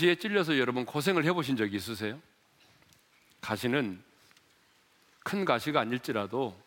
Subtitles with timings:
[0.00, 2.20] 가시에 찔려서 여러분 고생을 해보신 적이 있으세요?
[3.42, 4.02] 가시는
[5.22, 6.58] 큰 가시가 아닐지라도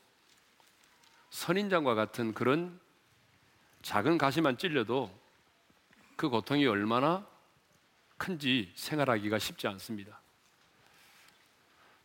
[1.32, 2.80] 선인장과 같은 그런
[3.82, 5.12] 작은 가시만 찔려도
[6.16, 7.28] 그 고통이 얼마나
[8.18, 10.22] 큰지 생활하기가 쉽지 않습니다.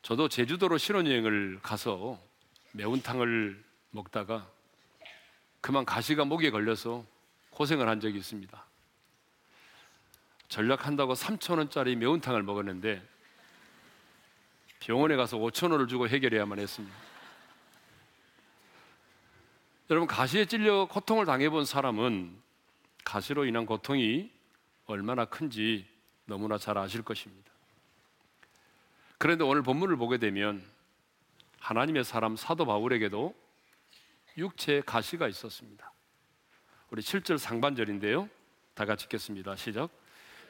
[0.00, 2.18] 저도 제주도로 신혼여행을 가서
[2.72, 4.50] 매운탕을 먹다가
[5.60, 7.04] 그만 가시가 목에 걸려서
[7.50, 8.67] 고생을 한 적이 있습니다.
[10.48, 13.02] 전략한다고 3천 원짜리 매운탕을 먹었는데
[14.80, 16.96] 병원에 가서 5천 원을 주고 해결해야만 했습니다.
[19.90, 22.36] 여러분, 가시에 찔려 고통을 당해본 사람은
[23.04, 24.30] 가시로 인한 고통이
[24.86, 25.86] 얼마나 큰지
[26.26, 27.50] 너무나 잘 아실 것입니다.
[29.16, 30.62] 그런데 오늘 본문을 보게 되면
[31.58, 33.34] 하나님의 사람 사도 바울에게도
[34.36, 35.90] 육체의 가시가 있었습니다.
[36.90, 38.28] 우리 7절 상반절인데요.
[38.74, 39.56] 다 같이 읽겠습니다.
[39.56, 39.90] 시작.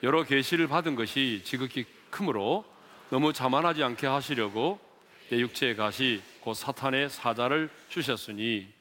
[0.02, 2.64] 여러 계시를 받은 것이 지극히 크므로
[3.10, 4.78] 너무 자만하지 않게 하시려고
[5.28, 8.72] 내 육체의 가시 곧 사탄의 사자를 주셨으니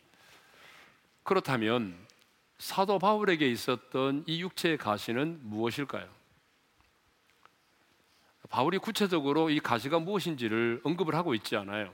[1.24, 1.98] 그렇다면
[2.60, 6.08] 사도 바울에게 있었던 이 육체의 가시는 무엇일까요?
[8.50, 11.94] 바울이 구체적으로 이 가시가 무엇인지를 언급을 하고 있지 않아요.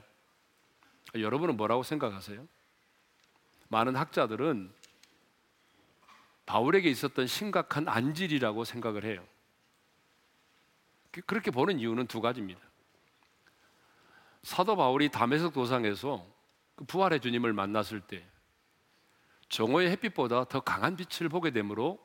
[1.14, 2.46] 여러분은 뭐라고 생각하세요?
[3.68, 4.72] 많은 학자들은
[6.46, 9.26] 바울에게 있었던 심각한 안질이라고 생각을 해요.
[11.10, 12.60] 그, 그렇게 보는 이유는 두 가지입니다.
[14.42, 16.26] 사도 바울이 담에석 도상에서
[16.74, 18.26] 그 부활의 주님을 만났을 때
[19.48, 21.98] 정오의 햇빛보다 더 강한 빛을 보게 되므로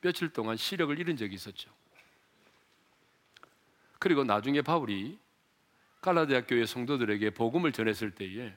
[0.00, 1.70] 며칠 동안 시력을 잃은 적이 있었죠.
[3.98, 5.18] 그리고 나중에 바울이
[6.00, 8.56] 갈라디아 교회 성도들에게 복음을 전했을 때에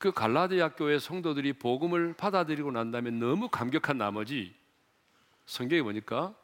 [0.00, 4.56] 그 갈라디아 교회 성도들이 복음을 받아들이고 난 다음에 너무 감격한 나머지
[5.44, 6.34] 성경에 보니까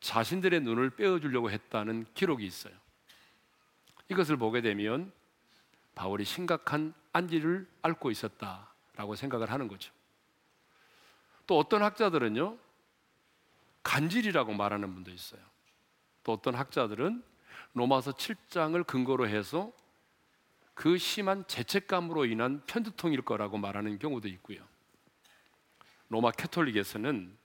[0.00, 2.72] 자신들의 눈을 빼어주려고 했다는 기록이 있어요.
[4.08, 5.12] 이것을 보게 되면
[5.94, 9.92] 바울이 심각한 안지를 앓고 있었다라고 생각을 하는 거죠.
[11.46, 12.56] 또 어떤 학자들은요,
[13.82, 15.42] 간질이라고 말하는 분도 있어요.
[16.24, 17.22] 또 어떤 학자들은
[17.74, 19.72] 로마서 7장을 근거로 해서
[20.78, 24.64] 그 심한 죄책감으로 인한 편두통일 거라고 말하는 경우도 있고요.
[26.08, 27.36] 로마 캐톨릭에서는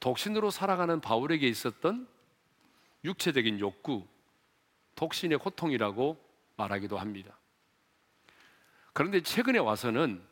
[0.00, 2.06] 독신으로 살아가는 바울에게 있었던
[3.04, 4.06] 육체적인 욕구,
[4.96, 6.22] 독신의 고통이라고
[6.58, 7.38] 말하기도 합니다.
[8.92, 10.22] 그런데 최근에 와서는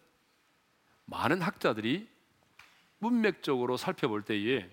[1.06, 2.06] 많은 학자들이
[2.98, 4.70] 문맥적으로 살펴볼 때에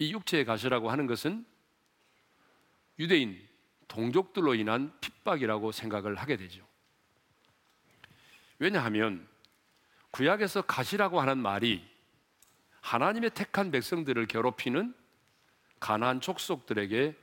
[0.00, 1.46] 이 육체의 가시라고 하는 것은
[2.98, 3.40] 유대인,
[3.90, 6.64] 동족들로 인한 핍박이라고 생각을 하게 되죠.
[8.58, 9.26] 왜냐하면
[10.12, 11.84] 구약에서 가시라고 하는 말이
[12.80, 14.94] 하나님의 택한 백성들을 괴롭히는
[15.80, 17.16] 가나안 족속들에게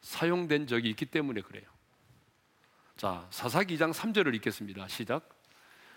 [0.00, 1.68] 사용된 적이 있기 때문에 그래요.
[2.96, 4.86] 자, 사사기 2장 3절을 읽겠습니다.
[4.88, 5.28] 시작.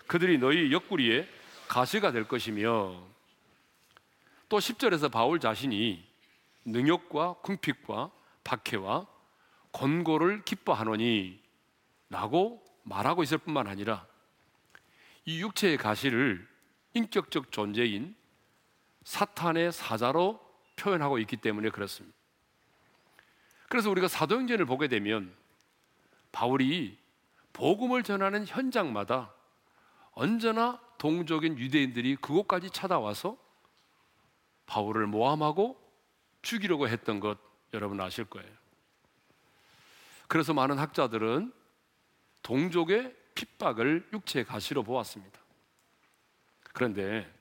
[0.06, 1.28] 그들이 너희 옆구리에
[1.68, 3.06] 가시가 될 것이며
[4.48, 6.04] 또 10절에서 바울 자신이
[6.64, 8.10] 능욕과 궁핍과
[8.42, 9.13] 박해와
[9.74, 11.42] 권고를 기뻐하노니
[12.08, 14.06] 라고 말하고 있을 뿐만 아니라
[15.24, 16.46] 이 육체의 가시를
[16.94, 18.14] 인격적 존재인
[19.02, 20.40] 사탄의 사자로
[20.76, 22.16] 표현하고 있기 때문에 그렇습니다.
[23.68, 25.34] 그래서 우리가 사도행전을 보게 되면
[26.30, 26.96] 바울이
[27.52, 29.32] 복음을 전하는 현장마다
[30.12, 33.36] 언제나 동족인 유대인들이 그곳까지 찾아와서
[34.66, 35.80] 바울을 모함하고
[36.42, 37.38] 죽이려고 했던 것
[37.72, 38.63] 여러분 아실 거예요.
[40.34, 41.52] 그래서 많은 학자들은
[42.42, 45.38] 동족의 핍박을 육체의 가시로 보았습니다.
[46.72, 47.32] 그런데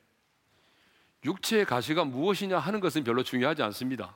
[1.26, 4.16] 육체의 가시가 무엇이냐 하는 것은 별로 중요하지 않습니다.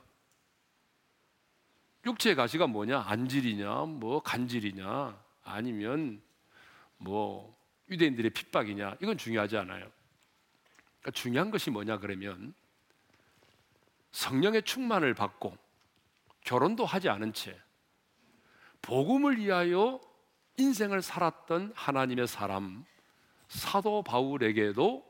[2.06, 3.00] 육체의 가시가 뭐냐?
[3.00, 3.86] 안질이냐?
[3.86, 5.24] 뭐 간질이냐?
[5.42, 6.22] 아니면
[6.98, 7.58] 뭐
[7.90, 8.98] 유대인들의 핍박이냐?
[9.02, 9.90] 이건 중요하지 않아요.
[11.00, 12.54] 그러니까 중요한 것이 뭐냐 그러면
[14.12, 15.58] 성령의 충만을 받고
[16.42, 17.60] 결혼도 하지 않은 채
[18.82, 20.00] 복음을 위하여
[20.56, 22.84] 인생을 살았던 하나님의 사람
[23.48, 25.06] 사도 바울에게도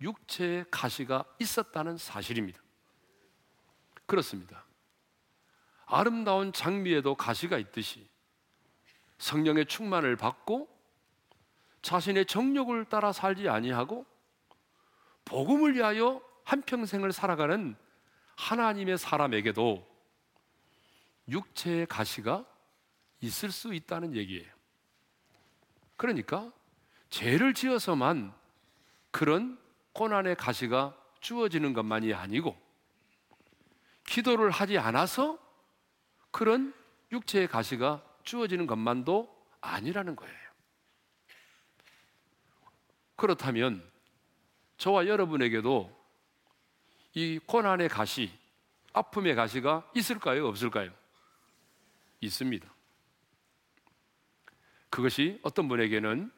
[0.00, 2.60] 육체의 가시가 있었다는 사실입니다.
[4.06, 4.64] 그렇습니다.
[5.86, 8.08] 아름다운 장미에도 가시가 있듯이
[9.18, 10.68] 성령의 충만을 받고
[11.82, 14.06] 자신의 정욕을 따라 살지 아니하고
[15.24, 17.76] 복음을 위하여 한평생을 살아가는
[18.36, 19.86] 하나님의 사람에게도
[21.28, 22.44] 육체의 가시가
[23.22, 24.52] 있을 수 있다는 얘기예요.
[25.96, 26.52] 그러니까
[27.08, 28.34] 죄를 지어서만
[29.10, 29.58] 그런
[29.92, 32.60] 고난의 가시가 주어지는 것만이 아니고
[34.06, 35.38] 기도를 하지 않아서
[36.30, 36.74] 그런
[37.12, 40.42] 육체의 가시가 주어지는 것만도 아니라는 거예요.
[43.14, 43.88] 그렇다면
[44.78, 46.02] 저와 여러분에게도
[47.14, 48.32] 이 고난의 가시,
[48.92, 50.48] 아픔의 가시가 있을까요?
[50.48, 50.92] 없을까요?
[52.20, 52.71] 있습니다.
[54.92, 56.30] 그것이 어떤 분에게는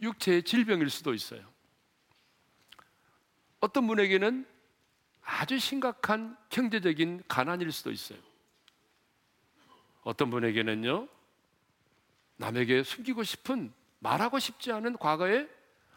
[0.00, 1.48] 육체의 질병일 수도 있어요.
[3.60, 4.44] 어떤 분에게는
[5.22, 8.18] 아주 심각한 경제적인 가난일 수도 있어요.
[10.02, 11.06] 어떤 분에게는요,
[12.36, 15.48] 남에게 숨기고 싶은, 말하고 싶지 않은 과거의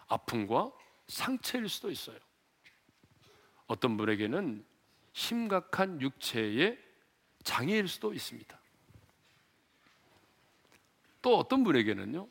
[0.07, 0.71] 아픔과
[1.07, 2.19] 상처일 수도 있어요.
[3.65, 4.63] 어떤 분에게는
[5.13, 6.77] 심각한 육체의
[7.43, 8.60] 장애일 수도 있습니다.
[11.21, 12.27] 또 어떤 분에게는요,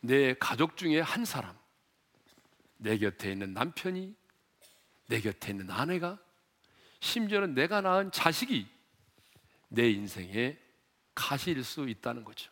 [0.00, 1.56] 내 가족 중에 한 사람,
[2.76, 4.14] 내 곁에 있는 남편이,
[5.06, 6.18] 내 곁에 있는 아내가,
[7.00, 8.66] 심지어는 내가 낳은 자식이
[9.68, 10.58] 내 인생의
[11.14, 12.50] 가시일 수 있다는 거죠.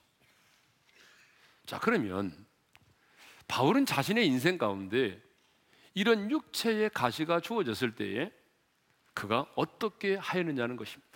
[1.66, 2.46] 자, 그러면
[3.46, 5.22] 바울은 자신의 인생 가운데
[5.94, 8.30] 이런 육체의 가시가 주어졌을 때에
[9.14, 11.08] 그가 어떻게 하였느냐는 것입니다.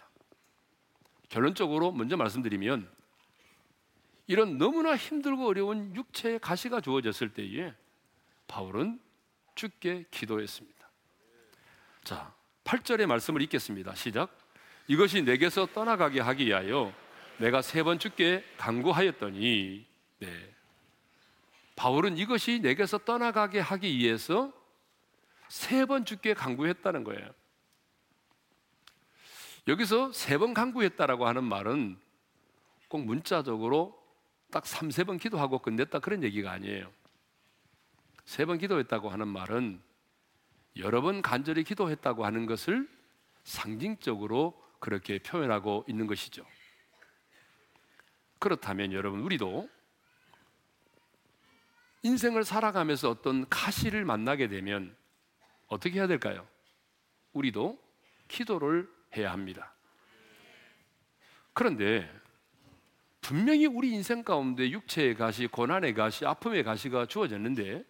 [1.28, 2.90] 결론적으로 먼저 말씀드리면
[4.32, 7.74] 이런 너무나 힘들고 어려운 육체의 가시가 주어졌을 때에
[8.48, 8.98] 바울은
[9.54, 10.88] 죽게 기도했습니다.
[12.02, 12.34] 자,
[12.64, 13.94] 8절의 말씀을 읽겠습니다.
[13.94, 14.34] 시작.
[14.88, 16.94] 이것이 내게서 떠나가게 하기 위하여
[17.36, 19.84] 내가 세 번 죽게 강구하였더니
[20.20, 20.54] 네.
[21.76, 24.50] 바울은 이것이 내게서 떠나가게 하기 위해서
[25.48, 27.28] 세 번 죽게 강구했다는 거예요.
[29.68, 31.98] 여기서 세 번 강구했다라고 하는 말은
[32.88, 34.01] 꼭 문자적으로
[34.52, 36.92] 딱 3, 세번 기도하고 끝냈다 그런 얘기가 아니에요.
[38.26, 39.82] 세 번 기도했다고 하는 말은
[40.76, 42.88] 여러 번 간절히 기도했다고 하는 것을
[43.44, 46.46] 상징적으로 그렇게 표현하고 있는 것이죠.
[48.38, 49.68] 그렇다면 여러분 우리도
[52.02, 54.94] 인생을 살아가면서 어떤 가시를 만나게 되면
[55.66, 56.46] 어떻게 해야 될까요?
[57.32, 57.82] 우리도
[58.28, 59.72] 기도를 해야 합니다.
[61.54, 62.21] 그런데
[63.22, 67.84] 분명히 우리 인생 가운데 육체의 가시, 고난의 가시, 아픔의 가시가 주어졌는데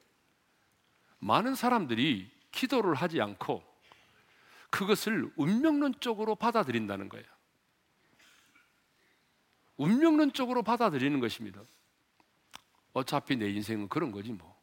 [1.19, 3.65] 많은 사람들이 기도를 하지 않고
[4.71, 7.27] 그것을 운명론적으로 받아들인다는 거예요.
[9.79, 11.63] 운명론적으로 받아들이는 것입니다.
[12.93, 14.55] 어차피 내 인생은 그런 거지 뭐.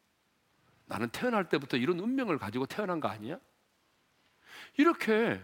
[0.85, 3.39] 나는 태어날 때부터 이런 운명을 가지고 태어난 거 아니야?
[4.77, 5.41] 이렇게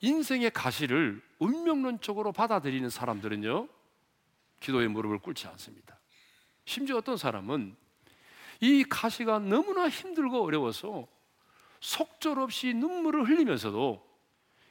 [0.00, 3.68] 인생의 가시를 운명론적으로 받아들이는 사람들은요,
[4.60, 5.98] 기도의 무릎을 꿇지 않습니다.
[6.64, 7.76] 심지어 어떤 사람은
[8.60, 11.08] 이 가시가 너무나 힘들고 어려워서
[11.80, 14.06] 속절없이 눈물을 흘리면서도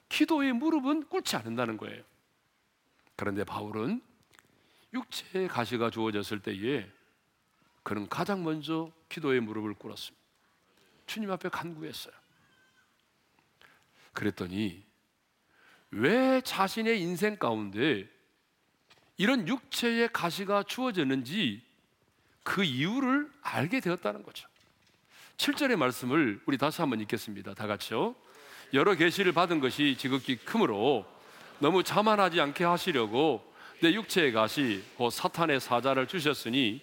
[0.10, 2.04] 기도의 무릎은 꿇지 않는다는 거예요.
[3.16, 4.02] 그런데 바울은
[4.94, 6.90] 육체의 가시가 주어졌을 때에
[7.84, 10.20] 그는 가장 먼저 기도의 무릎을 꿇었습니다.
[11.06, 12.14] 주님 앞에 간구했어요.
[14.14, 14.86] 그랬더니
[15.92, 18.08] 왜 자신의 인생 가운데
[19.20, 21.62] 이런 육체의 가시가 주어졌는지
[22.42, 24.48] 그 이유를 알게 되었다는 거죠.
[25.36, 27.54] 7절의 말씀을 우리 다시 한번 읽겠습니다.
[27.54, 28.16] 다 같이요.
[28.74, 31.06] 여러 계시를 받은 것이 지극히 크므로
[31.60, 33.44] 너무 자만하지 않게 하시려고
[33.82, 36.82] 내 육체의 가시 곧 사탄의 사자를 주셨으니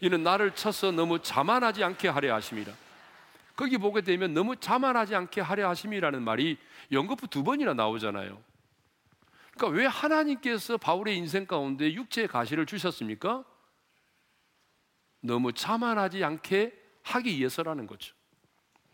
[0.00, 2.72] 이는 나를 쳐서 너무 자만하지 않게 하려 하심이라.
[3.54, 6.58] 거기 보게 되면 너무 자만하지 않게 하려 하심이라는 말이
[6.90, 8.42] 연거푸 두 번이나 나오잖아요.
[9.56, 13.44] 그러니까 왜 하나님께서 바울의 인생 가운데 육체의 가시를 주셨습니까?
[15.20, 18.14] 너무 자만하지 않게 하기 위해서라는 거죠.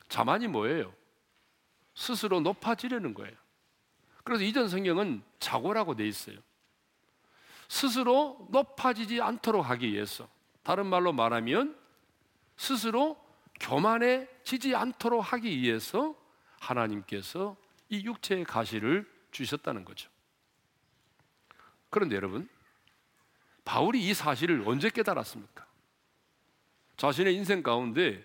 [0.09, 0.95] 자만이 뭐예요?
[1.95, 3.35] 스스로 높아지려는 거예요.
[4.25, 6.39] 그래서 이전 성경은 자고라고 돼 있어요.
[7.69, 10.29] 스스로 높아지지 않도록 하기 위해서.
[10.63, 11.77] 다른 말로 말하면
[12.57, 13.21] 스스로
[13.59, 16.15] 교만해지지 않도록 하기 위해서
[16.61, 17.57] 하나님께서
[17.89, 20.12] 이 육체의 가시를 주셨다는 거죠.
[21.93, 22.49] 그런데 여러분,
[23.67, 25.67] 바울이 이 사실을 언제 깨달았습니까?
[26.97, 28.25] 자신의 인생 가운데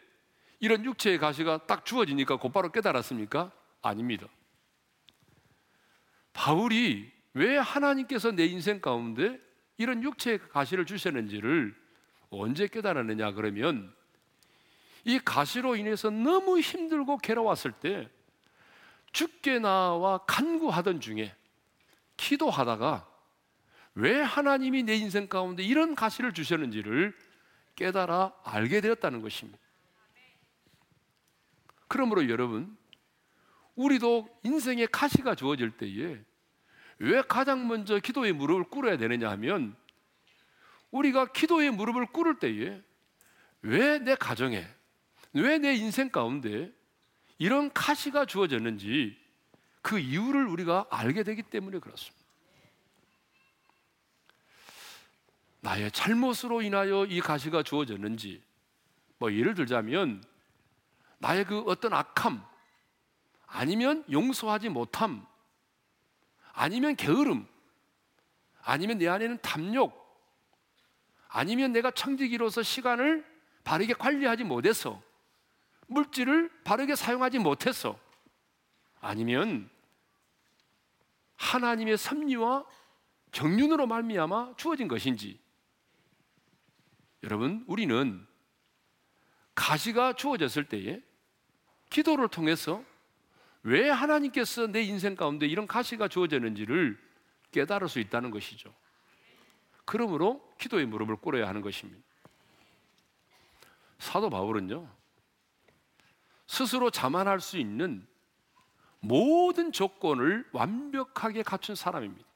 [0.61, 3.51] 이런 육체의 가시가 딱 주어지니까 곧바로 깨달았습니까?
[3.81, 4.27] 아닙니다.
[6.31, 9.37] 바울이 왜 하나님께서 내 인생 가운데
[9.77, 11.75] 이런 육체의 가시를 주셨는지를
[12.29, 13.93] 언제 깨달았느냐 그러면
[15.03, 18.09] 이 가시로 인해서 너무 힘들고 괴로웠을 때
[19.11, 21.35] 죽게 나와 간구하던 중에
[22.15, 23.06] 기도하다가
[23.99, 27.17] 왜 하나님이 내 인생 가운데 이런 가시를 주셨는지를
[27.75, 29.57] 깨달아 알게 되었다는 것입니다.
[31.87, 32.77] 그러므로 여러분,
[33.75, 36.23] 우리도 인생의 가시가 주어질 때에
[36.99, 39.75] 왜 가장 먼저 기도의 무릎을 꿇어야 되느냐 하면
[40.91, 42.79] 우리가 기도의 무릎을 꿇을 때에
[43.63, 44.67] 왜 내 가정에
[45.33, 46.71] 왜 내 인생 가운데
[47.39, 49.17] 이런 가시가 주어졌는지
[49.81, 52.16] 그 이유를 우리가 알게 되기 때문에 그렇습니다.
[55.67, 58.41] 나의 잘못으로 인하여 이 가시가 주어졌는지
[59.17, 60.23] 뭐 예를 들자면
[61.17, 62.41] 나의 그 어떤 악함
[63.47, 65.27] 아니면 용서하지 못함
[66.53, 67.45] 아니면 게으름
[68.63, 69.93] 아니면 내 안에는 탐욕
[71.27, 73.25] 아니면 내가 청지기로서 시간을
[73.65, 75.01] 바르게 관리하지 못해서
[75.87, 77.99] 물질을 바르게 사용하지 못해서
[79.01, 79.69] 아니면
[81.35, 82.65] 하나님의 섭리와
[83.33, 85.45] 경륜으로 말미암아 주어진 것인지
[87.23, 88.25] 여러분 우리는
[89.55, 91.01] 가시가 주어졌을 때에
[91.89, 92.83] 기도를 통해서
[93.63, 96.97] 왜 하나님께서 내 인생 가운데 이런 가시가 주어졌는지를
[97.51, 98.73] 깨달을 수 있다는 것이죠.
[99.85, 102.05] 그러므로 기도의 무릎을 꿇어야 하는 것입니다.
[103.99, 104.87] 사도 바울은요,
[106.45, 108.07] 스스로 자만할 수 있는
[108.99, 112.27] 모든 조건을 완벽하게 갖춘 사람입니다.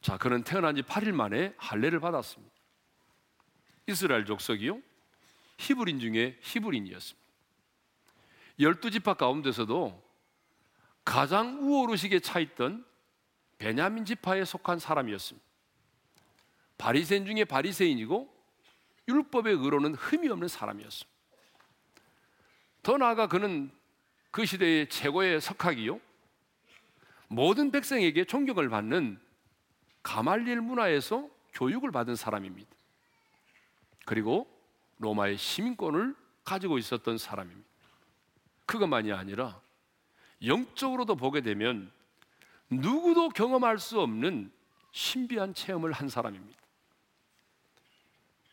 [0.00, 2.55] 자, 그는 태어난 지 8일 만에 할례를 받았습니다.
[3.86, 4.80] 이스라엘 족속이요.
[5.58, 7.26] 히브린 중에 히브린이었습니다.
[8.58, 10.02] 열두 지파 가운데서도
[11.04, 12.84] 가장 우월의식에 차 있던
[13.58, 15.46] 베냐민 지파에 속한 사람이었습니다.
[16.78, 18.34] 바리새인 중에 바리새인이고
[19.08, 21.16] 율법의 의로는 흠이 없는 사람이었습니다.
[22.82, 23.70] 더 나아가 그는
[24.30, 26.00] 그 시대의 최고의 석학이요.
[27.28, 29.20] 모든 백성에게 존경을 받는
[30.02, 32.75] 가말리엘 문화에서 교육을 받은 사람입니다.
[34.06, 34.48] 그리고
[34.98, 37.68] 로마의 시민권을 가지고 있었던 사람입니다.
[38.64, 39.60] 그것만이 아니라
[40.44, 41.90] 영적으로도 보게 되면
[42.70, 44.50] 누구도 경험할 수 없는
[44.92, 46.58] 신비한 체험을 한 사람입니다.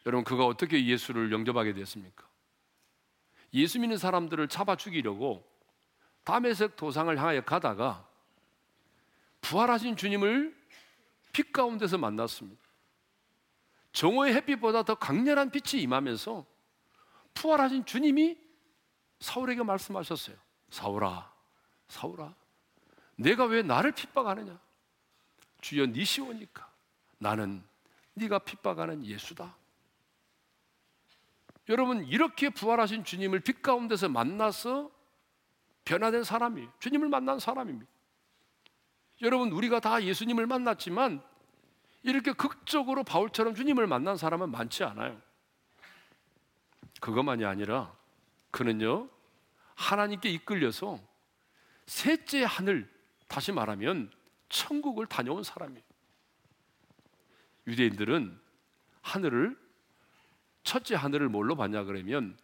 [0.05, 2.25] 여러분, 그가 어떻게 예수를 영접하게 됐습니까?
[3.53, 5.48] 예수 믿는 사람들을 잡아 죽이려고
[6.24, 8.05] 담에색 도상을 향하여 가다가
[9.41, 10.55] 부활하신 주님을
[11.31, 12.62] 빛 가운데서 만났습니다.
[13.94, 16.46] 정오의 햇빛보다 더 강렬한 빛이 임하면서
[17.36, 18.38] 부활하신 주님이
[19.20, 20.36] 사울에게 말씀하셨어요.
[20.70, 21.32] 사울아,
[21.88, 22.36] 사울아,
[23.16, 24.60] 내가 왜 나를 핍박하느냐?
[25.62, 26.70] 주여 네 시오니까
[27.20, 27.64] 나는
[28.16, 29.56] 네가 핍박하는 예수다.
[31.70, 34.92] 여러분 이렇게 부활하신 주님을 빛 가운데서 만나서
[35.86, 37.90] 변화된 사람이 주님을 만난 사람입니다.
[39.22, 41.24] 여러분 우리가 다 예수님을 만났지만
[42.03, 45.19] 이렇게 극적으로 바울처럼 주님을 만난 사람은 많지 않아요.
[47.00, 47.93] 그것만이 아니라
[48.51, 49.10] 그는요
[49.75, 51.00] 하나님께 이끌려서
[51.86, 52.89] 셋째 하늘
[53.27, 54.12] 다시 말하면
[54.50, 55.83] 천국을 다녀온 사람이에요.
[57.67, 58.39] 유대인들은
[59.01, 59.57] 하늘을
[60.63, 62.38] 첫째 하늘을 뭘로 봤냐 그러면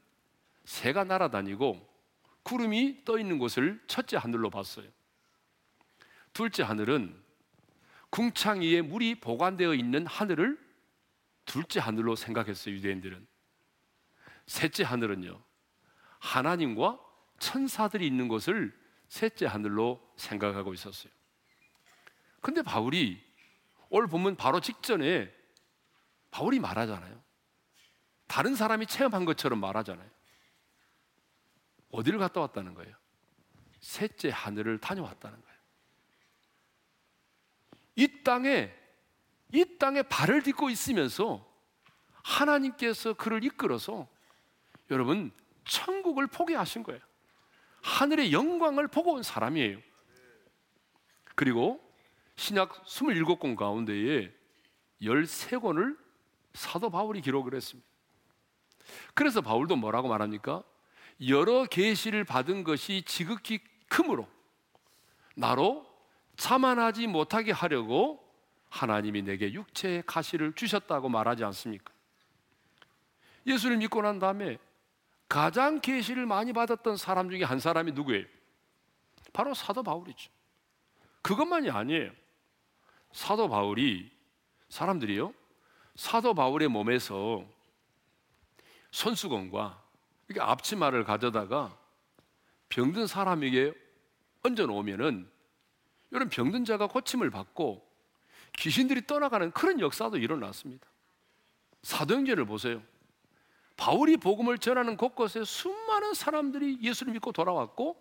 [0.65, 1.87] 새가 날아다니고
[2.43, 4.87] 구름이 떠 있는 곳을 첫째 하늘로 봤어요.
[6.33, 7.28] 둘째 하늘은
[8.09, 10.57] 궁창 위에 물이 보관되어 있는 하늘을
[11.45, 13.27] 둘째 하늘로 생각했어요, 유대인들은.
[14.47, 15.41] 셋째 하늘은요,
[16.19, 16.99] 하나님과
[17.39, 21.11] 천사들이 있는 곳을 셋째 하늘로 생각하고 있었어요.
[22.41, 23.21] 근데 바울이
[23.89, 25.33] 오늘 보면 바로 직전에
[26.31, 27.21] 바울이 말하잖아요.
[28.27, 30.09] 다른 사람이 체험한 것처럼 말하잖아요.
[31.91, 32.95] 어디를 갔다 왔다는 거예요?
[33.79, 35.48] 셋째 하늘을 다녀왔다는 거예요.
[37.99, 38.73] 이 땅에
[39.51, 41.45] 이 땅에 발을 딛고 있으면서
[42.23, 44.07] 하나님께서 그를 이끌어서
[44.89, 45.31] 여러분
[45.65, 47.01] 천국을 포기하신 거예요.
[47.81, 49.79] 하늘의 영광을 보고 온 사람이에요.
[51.35, 51.81] 그리고
[52.37, 54.31] 신약 27권 가운데에
[55.01, 55.97] 13권을
[56.53, 57.87] 사도 바울이 기록을 했습니다.
[59.13, 60.63] 그래서 바울도 뭐라고 말합니까?
[61.27, 64.25] 여러 계시를 받은 것이 지극히 크므로
[65.35, 65.88] 나로
[66.39, 68.25] 자만하지 못하게 하려고
[68.69, 71.91] 하나님이 내게 육체의 가시를 주셨다고 말하지 않습니까?
[73.45, 74.57] 예수를 믿고 난 다음에
[75.27, 78.25] 가장 계시를 많이 받았던 사람 중에 한 사람이 누구예요?
[79.33, 80.31] 바로 사도 바울이죠.
[81.21, 82.11] 그것만이 아니에요.
[83.11, 84.09] 사도 바울이
[84.69, 85.33] 사람들이요.
[85.95, 87.45] 사도 바울의 몸에서
[88.91, 89.83] 손수건과
[90.29, 91.77] 이렇게 앞치마를 가져다가
[92.69, 93.73] 병든 사람에게
[94.43, 95.29] 얹어 놓으면은
[96.11, 97.87] 이런 병든 자가 고침을 받고
[98.53, 100.87] 귀신들이 떠나가는 그런 역사도 일어났습니다.
[101.83, 102.81] 사도행전을 보세요.
[103.77, 107.95] 바울이 복음을 전하는 곳곳에 수많은 사람들이 예수를 믿고 돌아왔고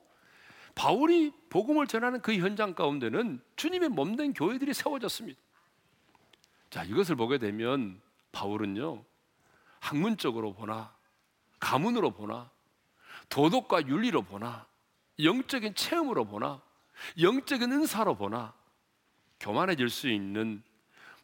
[0.75, 5.39] 바울이 복음을 전하는 그 현장 가운데는 주님의 몸된 교회들이 세워졌습니다.
[6.71, 8.01] 자, 이것을 보게 되면
[8.33, 9.05] 바울은요,
[9.81, 10.95] 학문적으로 보나,
[11.61, 12.51] 가문으로 보나,
[13.29, 14.67] 도덕과 윤리로 보나,
[15.21, 16.61] 영적인 체험으로 보나,
[17.21, 18.55] 영적인 은사로 보나,
[19.41, 20.63] 교만해질 수 있는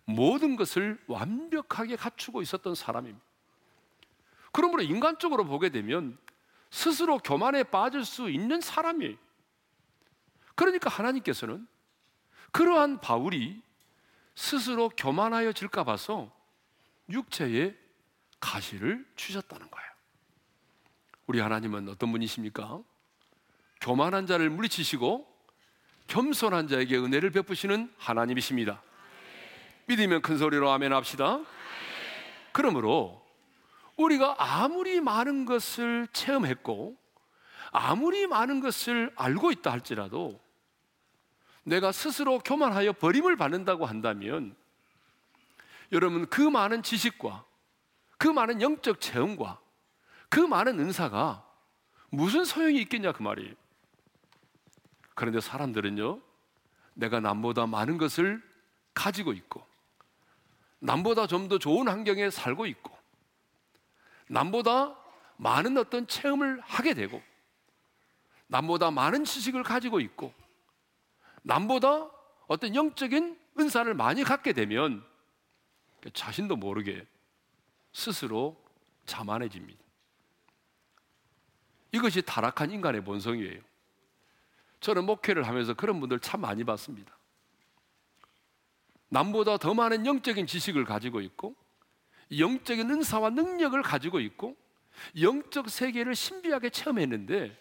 [0.04, 3.24] 모든 것을 완벽하게 갖추고 있었던 사람입니다.
[4.52, 6.16] 그러므로 인간적으로 보게 되면
[6.70, 9.16] 스스로 교만에 빠질 수 있는 사람이에요.
[10.54, 11.66] 그러니까 하나님께서는
[12.52, 13.62] 그러한 바울이
[14.34, 16.32] 스스로 교만하여 질까 봐서
[17.08, 17.76] 육체에
[18.40, 19.90] 가시를 주셨다는 거예요.
[21.26, 22.82] 우리 하나님은 어떤 분이십니까?
[23.80, 25.33] 교만한 자를 물리치시고
[26.06, 28.82] 겸손한 자에게 은혜를 베푸시는 하나님이십니다.
[29.86, 31.40] 믿으면 큰 소리로 아멘 합시다.
[32.52, 33.24] 그러므로
[33.96, 36.96] 우리가 아무리 많은 것을 체험했고
[37.70, 40.40] 아무리 많은 것을 알고 있다 할지라도
[41.64, 44.54] 내가 스스로 교만하여 버림을 받는다고 한다면
[45.92, 47.44] 여러분 그 많은 지식과
[48.18, 49.60] 그 많은 영적 체험과
[50.28, 51.44] 그 많은 은사가
[52.10, 53.54] 무슨 소용이 있겠냐 그 말이에요.
[55.14, 56.20] 그런데 사람들은요,
[56.94, 58.42] 내가 남보다 많은 것을
[58.94, 59.66] 가지고 있고,
[60.80, 62.96] 남보다 좀 더 좋은 환경에 살고 있고,
[64.28, 64.96] 남보다
[65.36, 67.22] 많은 어떤 체험을 하게 되고,
[68.46, 70.32] 남보다 많은 지식을 가지고 있고,
[71.42, 72.10] 남보다
[72.46, 75.04] 어떤 영적인 은사를 많이 갖게 되면
[76.12, 77.06] 자신도 모르게
[77.92, 78.62] 스스로
[79.06, 79.82] 자만해집니다.
[81.92, 83.60] 이것이 타락한 인간의 본성이에요.
[84.84, 87.16] 저는 목회를 하면서 그런 분들 참 많이 봤습니다.
[89.08, 91.56] 남보다 더 많은 영적인 지식을 가지고 있고,
[92.36, 94.58] 영적인 은사와 능력을 가지고 있고,
[95.18, 97.58] 영적 세계를 신비하게 체험했는데,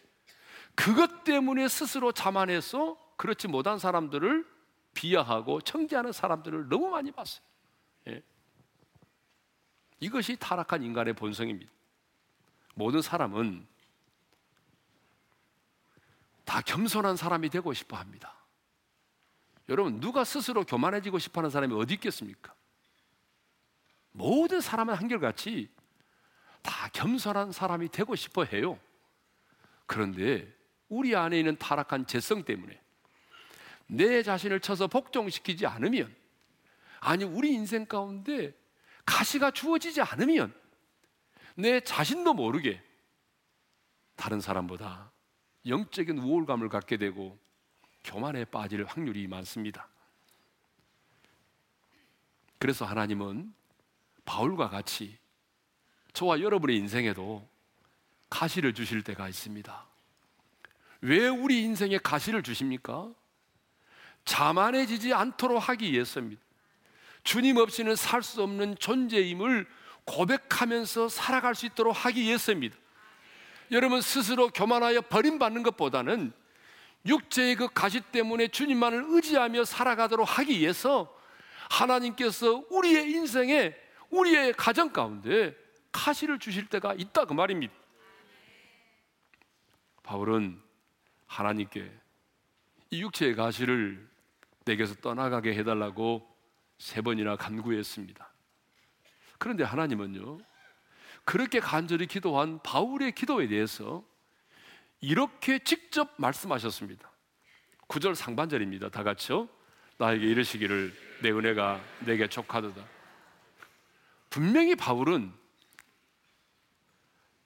[0.75, 4.45] 그것 때문에 스스로 자만해서 그렇지 못한 사람들을
[4.93, 7.45] 비하하고 청지하는 사람들을 너무 많이 봤어요.
[8.09, 8.21] 예.
[10.01, 11.71] 이것이 타락한 인간의 본성입니다.
[12.75, 13.65] 모든 사람은
[16.45, 18.35] 다 겸손한 사람이 되고 싶어 합니다.
[19.69, 22.53] 여러분, 누가 스스로 교만해지고 싶어 하는 사람이 어디 있겠습니까?
[24.11, 25.69] 모든 사람은 한결같이
[26.61, 28.79] 다 겸손한 사람이 되고 싶어 해요.
[29.85, 30.53] 그런데
[30.89, 32.79] 우리 안에 있는 타락한 재성 때문에
[33.87, 36.13] 내 자신을 쳐서 복종시키지 않으면
[36.99, 38.53] 아니 우리 인생 가운데
[39.05, 40.53] 가시가 주어지지 않으면
[41.55, 42.81] 내 자신도 모르게
[44.15, 45.12] 다른 사람보다
[45.65, 47.39] 영적인 우월감을 갖게 되고
[48.03, 49.87] 교만에 빠질 확률이 많습니다.
[52.59, 53.53] 그래서 하나님은
[54.25, 55.17] 바울과 같이
[56.13, 57.47] 저와 여러분의 인생에도
[58.29, 59.85] 가시를 주실 때가 있습니다.
[61.01, 63.13] 왜 우리 인생에 가시를 주십니까?
[64.25, 66.41] 자만해지지 않도록 하기 위해서입니다.
[67.23, 69.67] 주님 없이는 살 수 없는 존재임을
[70.05, 72.75] 고백하면서 살아갈 수 있도록 하기 위해서입니다.
[73.71, 76.31] 여러분 스스로 교만하여 버림받는 것보다는
[77.05, 81.13] 육체의 그 가시 때문에 주님만을 의지하며 살아가도록 하기 위해서
[81.69, 83.75] 하나님께서 우리의 인생에
[84.09, 85.55] 우리의 가정 가운데
[85.91, 87.73] 가시를 주실 때가 있다 그 말입니다.
[90.03, 90.61] 바울은
[91.27, 91.91] 하나님께
[92.91, 94.07] 이 육체의 가시를
[94.65, 96.27] 내게서 떠나가게 해달라고
[96.77, 98.29] 세 번이나 간구했습니다.
[99.39, 100.39] 그런데 하나님은요,
[101.25, 104.03] 그렇게 간절히 기도한 바울의 기도에 대해서
[104.99, 107.11] 이렇게 직접 말씀하셨습니다.
[107.87, 108.89] 9절 상반절입니다.
[108.89, 109.47] 다 같이요.
[109.97, 112.83] 나에게 이르시기를 내 은혜가 내게 족하도다.
[114.29, 115.31] 분명히 바울은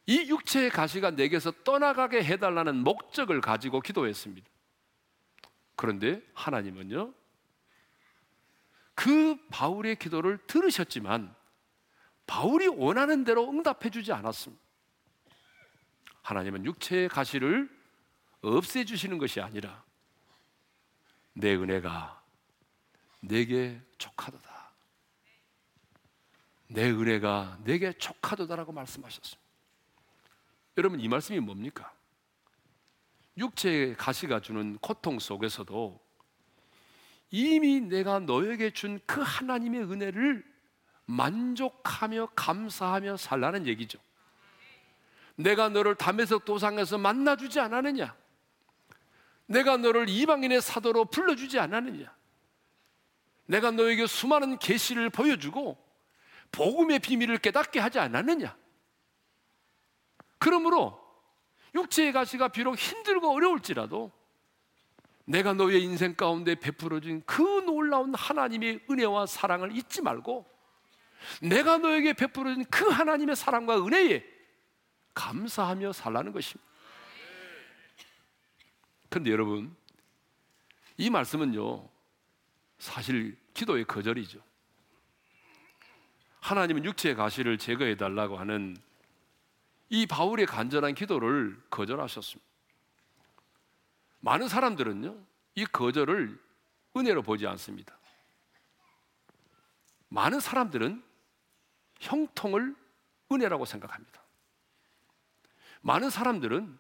[0.06, 4.48] 이 육체의 가시가 내게서 떠나가게 해달라는 목적을 가지고 기도했습니다.
[5.76, 7.14] 그런데 하나님은요,
[8.96, 11.36] 그 바울의 기도를 들으셨지만
[12.28, 14.64] 바울이 원하는 대로 응답해 주지 않았습니다.
[16.22, 17.70] 하나님은 육체의 가시를
[18.42, 19.84] 없애 주시는 것이 아니라
[21.34, 22.22] 내 은혜가
[23.22, 24.72] 내게 족하도다.
[26.68, 29.48] 내 은혜가 내게 족하도다라고 말씀하셨습니다.
[30.78, 31.94] 여러분 이 말씀이 뭡니까?
[33.38, 36.06] 육체의 가시가 주는 고통 속에서도
[37.32, 40.57] 이미 내가 너에게 준 그 하나님의 은혜를
[41.08, 43.98] 만족하며 감사하며 살라는 얘기죠.
[45.36, 48.16] 내가 너를 담에서 도상에서 만나주지 않았느냐?
[49.48, 52.14] 내가 너를 이방인의 사도로 불러주지 않았느냐?
[53.46, 55.78] 내가 너에게 수많은 계시를 보여주고
[56.52, 58.56] 복음의 비밀을 깨닫게 하지 않았느냐?
[60.38, 61.02] 그러므로
[61.74, 64.12] 육체의 가시가 비록 힘들고 어려울지라도
[65.26, 70.57] 내가 너의 인생 가운데 베풀어준 그 놀라운 하나님의 은혜와 사랑을 잊지 말고
[71.42, 74.26] 내가 너에게 베풀어준 그 하나님의 사랑과 은혜에
[75.14, 76.68] 감사하며 살라는 것입니다.
[79.10, 79.76] 그런데 여러분,
[80.98, 81.90] 이 말씀은요,
[82.78, 84.40] 사실 기도의 거절이죠.
[86.40, 88.78] 하나님은 육체의 가시를 제거해 달라고 하는
[89.90, 92.48] 이 바울의 간절한 기도를 거절하셨습니다.
[94.20, 95.18] 많은 사람들은요,
[95.56, 96.40] 이 거절을
[96.96, 97.98] 은혜로 보지 않습니다.
[100.10, 101.04] 많은 사람들은
[102.00, 102.76] 형통을
[103.32, 104.22] 은혜라고 생각합니다.
[105.82, 106.78] 많은 사람들은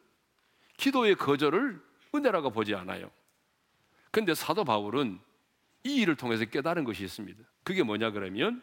[0.78, 1.82] 기도의 거절을
[2.14, 3.12] 은혜라고 보지 않아요.
[4.12, 5.20] 근데 사도 바울은
[5.84, 7.44] 이 일을 통해서 깨달은 것이 있습니다.
[7.64, 8.62] 그게 뭐냐 그러면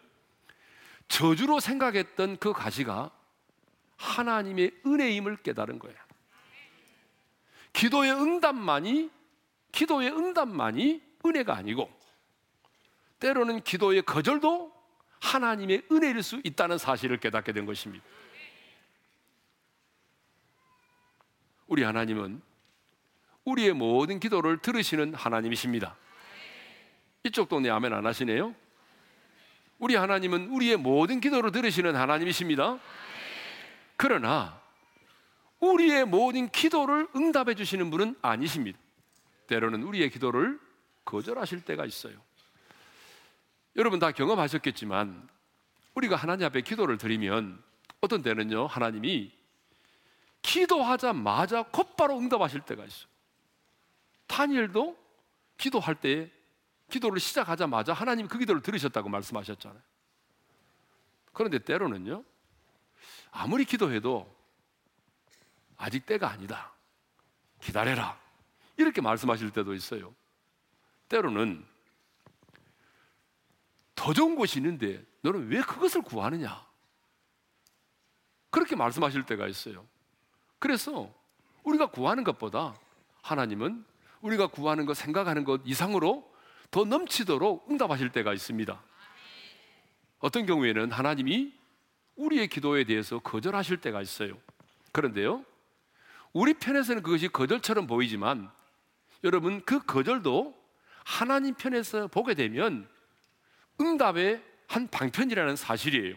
[1.09, 3.11] 저주로 생각했던 그 가시가
[3.97, 5.97] 하나님의 은혜임을 깨달은 거예요.
[7.73, 9.11] 기도의 응답만이
[9.73, 11.90] 기도의 응답만이 은혜가 아니고
[13.19, 14.74] 때로는 기도의 거절도
[15.25, 18.05] 하나님의 은혜일 수 있다는 사실을 깨닫게 된 것입니다.
[21.67, 22.43] 우리 하나님은
[23.45, 25.97] 우리의 모든 기도를 들으시는 하나님이십니다.
[27.25, 28.55] 이쪽 동네 아멘 안 하시네요?
[29.79, 32.79] 우리 하나님은 우리의 모든 기도를 들으시는 하나님이십니다.
[33.97, 34.61] 그러나
[35.59, 38.79] 우리의 모든 기도를 응답해 주시는 분은 아니십니다.
[39.47, 40.61] 때로는 우리의 기도를
[41.05, 42.19] 거절하실 때가 있어요.
[43.77, 45.29] 여러분 다 경험하셨겠지만
[45.95, 47.63] 우리가 하나님 앞에 기도를 드리면
[48.01, 49.33] 어떤 때는요 하나님이
[50.43, 53.09] 기도하자마자 곧바로 응답하실 때가 있어요.
[54.27, 54.97] 다니엘도
[55.57, 56.31] 기도할 때
[56.91, 59.83] 기도를 시작하자마자 하나님 그 기도를 들으셨다고 말씀하셨잖아요.
[61.33, 62.23] 그런데 때로는요
[63.31, 64.33] 아무리 기도해도
[65.77, 66.73] 아직 때가 아니다.
[67.61, 68.19] 기다려라.
[68.77, 70.15] 이렇게 말씀하실 때도 있어요.
[71.09, 71.65] 때로는
[73.95, 76.65] 더 좋은 곳이 있는데 너는 왜 그것을 구하느냐?
[78.51, 79.87] 그렇게 말씀하실 때가 있어요.
[80.59, 81.13] 그래서
[81.65, 82.75] 우리가 구하는 것보다
[83.23, 83.85] 하나님은
[84.21, 86.31] 우리가 구하는 것, 생각하는 것 이상으로
[86.71, 88.83] 더 넘치도록 응답하실 때가 있습니다.
[90.19, 91.53] 어떤 경우에는 하나님이
[92.17, 94.39] 우리의 기도에 대해서 거절하실 때가 있어요.
[94.93, 95.45] 그런데요,
[96.33, 98.51] 우리 편에서는 그것이 거절처럼 보이지만
[99.23, 100.55] 여러분 그 거절도
[101.05, 102.89] 하나님 편에서 보게 되면
[103.81, 106.17] 응답의 한 방편이라는 사실이에요.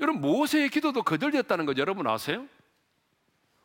[0.00, 2.46] 여러분 모세의 기도도 거절됐다는 거 여러분 아세요?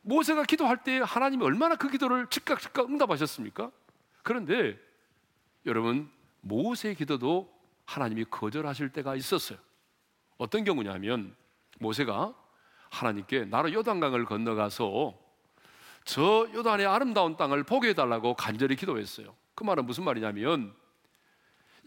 [0.01, 3.71] 모세가 기도할 때 하나님이 얼마나 그 기도를 즉각 즉각 응답하셨습니까?
[4.23, 4.79] 그런데
[5.65, 6.09] 여러분
[6.41, 7.51] 모세의 기도도
[7.85, 9.57] 하나님이 거절하실 때가 있었어요.
[10.37, 11.35] 어떤 경우냐면
[11.79, 12.33] 모세가
[12.89, 15.17] 하나님께 나로 요단강을 건너가서
[16.03, 19.35] 저 요단의 아름다운 땅을 보게 해달라고 간절히 기도했어요.
[19.53, 20.73] 그 말은 무슨 말이냐면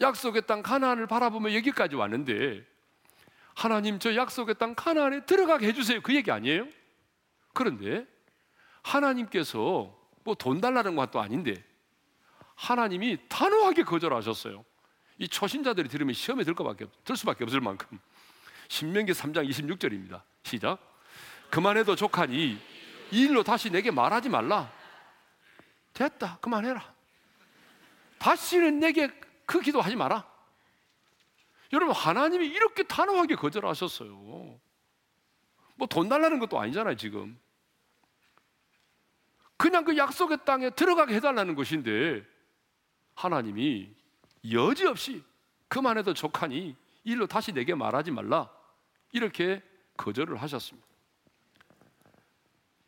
[0.01, 2.65] 약속의 땅 가나안을 바라보며 여기까지 왔는데
[3.55, 6.01] 하나님 저 약속의 땅 가나안에 들어가게 해주세요.
[6.03, 6.67] 그 얘기 아니에요?
[7.53, 8.07] 그런데
[8.83, 11.63] 하나님께서 뭐 돈 달라는 것도 아닌데
[12.57, 14.65] 하나님이 단호하게 거절하셨어요.
[15.19, 18.01] 이 초신자들이 들으면 시험에 들, 것밖에, 들 수밖에 없을 만큼
[18.69, 20.23] 신명기 3장 26절입니다.
[20.43, 20.79] 시작.
[21.51, 22.59] 그만해도 족하니
[23.13, 24.73] 이 일로 다시 내게 말하지 말라.
[25.93, 26.39] 됐다.
[26.41, 26.93] 그만해라.
[28.19, 29.09] 다시는 내게
[29.47, 30.29] 그 기도 하지 마라.
[31.73, 34.61] 여러분 하나님이 이렇게 단호하게 거절하셨어요.
[35.77, 37.39] 뭐 돈 달라는 것도 아니잖아요, 지금.
[39.57, 42.25] 그냥 그 약속의 땅에 들어가게 해달라는 것인데
[43.15, 43.95] 하나님이
[44.51, 45.23] 여지없이
[45.69, 48.51] 그만해도 족하니 일로 다시 내게 말하지 말라.
[49.13, 49.63] 이렇게
[49.97, 50.87] 거절을 하셨습니다.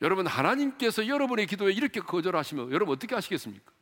[0.03, 3.73] 여러분 하나님께서 여러분의 기도에 이렇게 거절하시면 여러분 어떻게 하시겠습니까?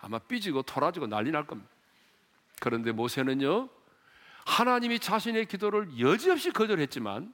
[0.00, 1.70] 아마 삐지고 토라지고 난리 날 겁니다.
[2.60, 3.68] 그런데 모세는요
[4.46, 7.32] 하나님이 자신의 기도를 여지없이 거절했지만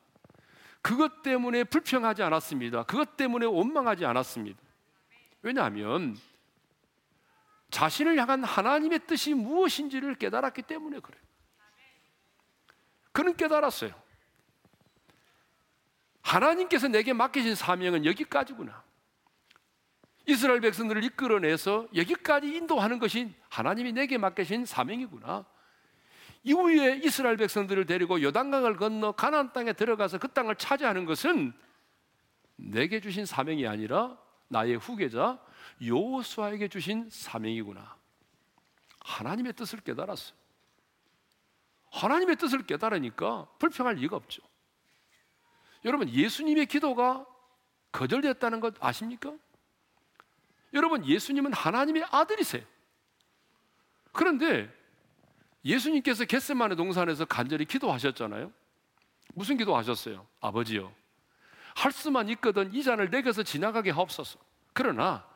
[0.82, 2.84] 그것 때문에 불평하지 않았습니다.
[2.84, 4.60] 그것 때문에 원망하지 않았습니다.
[5.42, 6.16] 왜냐하면
[7.70, 11.22] 자신을 향한 하나님의 뜻이 무엇인지를 깨달았기 때문에 그래요.
[13.12, 13.92] 그는 깨달았어요.
[16.22, 18.85] 하나님께서 내게 맡기신 사명은 여기까지구나.
[20.26, 25.46] 이스라엘 백성들을 이끌어내서 여기까지 인도하는 것이 하나님이 내게 맡기신 사명이구나.
[26.42, 31.52] 이후에 이스라엘 백성들을 데리고 요단강을 건너 가나안 땅에 들어가서 그 땅을 차지하는 것은
[32.56, 35.40] 내게 주신 사명이 아니라 나의 후계자
[35.82, 37.96] 요수아에게 주신 사명이구나.
[39.00, 40.36] 하나님의 뜻을 깨달았어요.
[41.92, 44.42] 하나님의 뜻을 깨달으니까 불평할 이유가 없죠.
[45.84, 47.26] 여러분, 예수님의 기도가
[47.92, 49.32] 거절됐다는 것 아십니까?
[50.76, 52.62] 여러분, 예수님은 하나님의 아들이세요.
[54.12, 54.72] 그런데
[55.64, 58.52] 예수님께서 겟세만의 동산에서 간절히 기도하셨잖아요.
[59.34, 60.26] 무슨 기도하셨어요?
[60.40, 60.92] 아버지요.
[61.74, 64.38] 할 수만 있거든 이 잔을 내게서 지나가게 하옵소서.
[64.72, 65.26] 그러나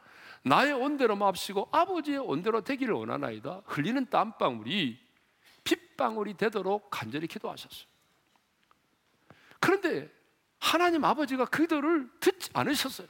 [0.43, 3.63] 나의 온대로 마시고 아버지의 온대로 되기를 원하나이다.
[3.67, 4.99] 흘리는 땀방울이
[5.65, 7.89] 핏방울이 되도록 간절히 기도하셨어요.
[9.59, 10.11] 그런데
[10.59, 13.09] 하나님 아버지가 그 기도를 듣지 않으셨어요.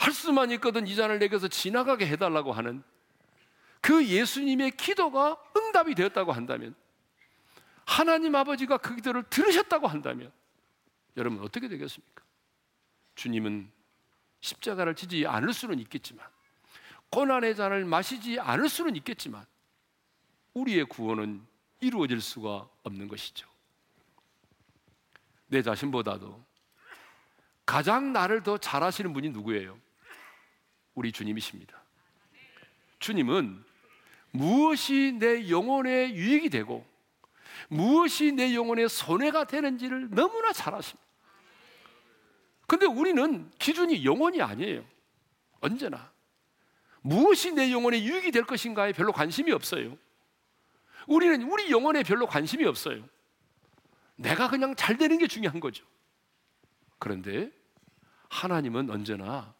[0.00, 2.82] 할 수만 있거든 이 잔을 내게서 지나가게 해달라고 하는
[3.82, 6.74] 그 예수님의 기도가 응답이 되었다고 한다면
[7.84, 10.32] 하나님 아버지가 그 기도를 들으셨다고 한다면
[11.18, 12.22] 여러분 어떻게 되겠습니까?
[13.14, 13.70] 주님은
[14.40, 16.26] 십자가를 지지 않을 수는 있겠지만
[17.10, 19.44] 고난의 잔을 마시지 않을 수는 있겠지만
[20.54, 21.46] 우리의 구원은
[21.80, 23.46] 이루어질 수가 없는 것이죠.
[25.48, 26.42] 내 자신보다도
[27.66, 29.89] 가장 나를 더 잘하시는 분이 누구예요?
[30.94, 31.80] 우리 주님이십니다.
[32.98, 33.64] 주님은
[34.32, 36.86] 무엇이 내 영혼에 유익이 되고
[37.68, 41.08] 무엇이 내 영혼에 손해가 되는지를 너무나 잘 아십니다.
[42.66, 44.84] 근데 우리는 기준이 영혼이 아니에요.
[45.60, 46.12] 언제나.
[47.02, 49.96] 무엇이 내 영혼에 유익이 될 것인가에 별로 관심이 없어요.
[51.06, 53.02] 우리는 우리 영혼에 별로 관심이 없어요.
[54.16, 55.84] 내가 그냥 잘 되는 게 중요한 거죠.
[56.98, 57.50] 그런데
[58.28, 59.54] 하나님은 언제나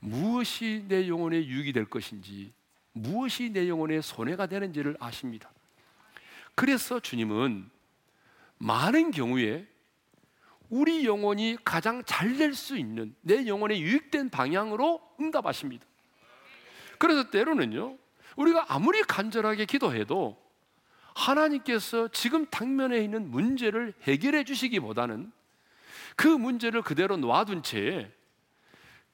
[0.00, 2.52] 무엇이 내 영혼에 유익이 될 것인지,
[2.92, 5.50] 무엇이 내 영혼에 손해가 되는지를 아십니다.
[6.54, 7.70] 그래서 주님은
[8.58, 9.66] 많은 경우에
[10.68, 15.86] 우리 영혼이 가장 잘 될 수 있는 내 영혼에 유익된 방향으로 응답하십니다.
[16.98, 17.96] 그래서 때로는요,
[18.36, 20.36] 우리가 아무리 간절하게 기도해도
[21.14, 25.32] 하나님께서 지금 당면에 있는 문제를 해결해 주시기보다는
[26.16, 28.12] 그 문제를 그대로 놔둔 채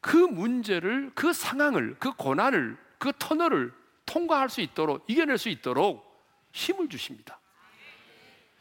[0.04, 3.72] 그 문제를, 그 상황을, 그 고난을, 그 터널을
[4.04, 6.04] 통과할 수 있도록, 이겨낼 수 있도록
[6.52, 7.40] 힘을 주십니다.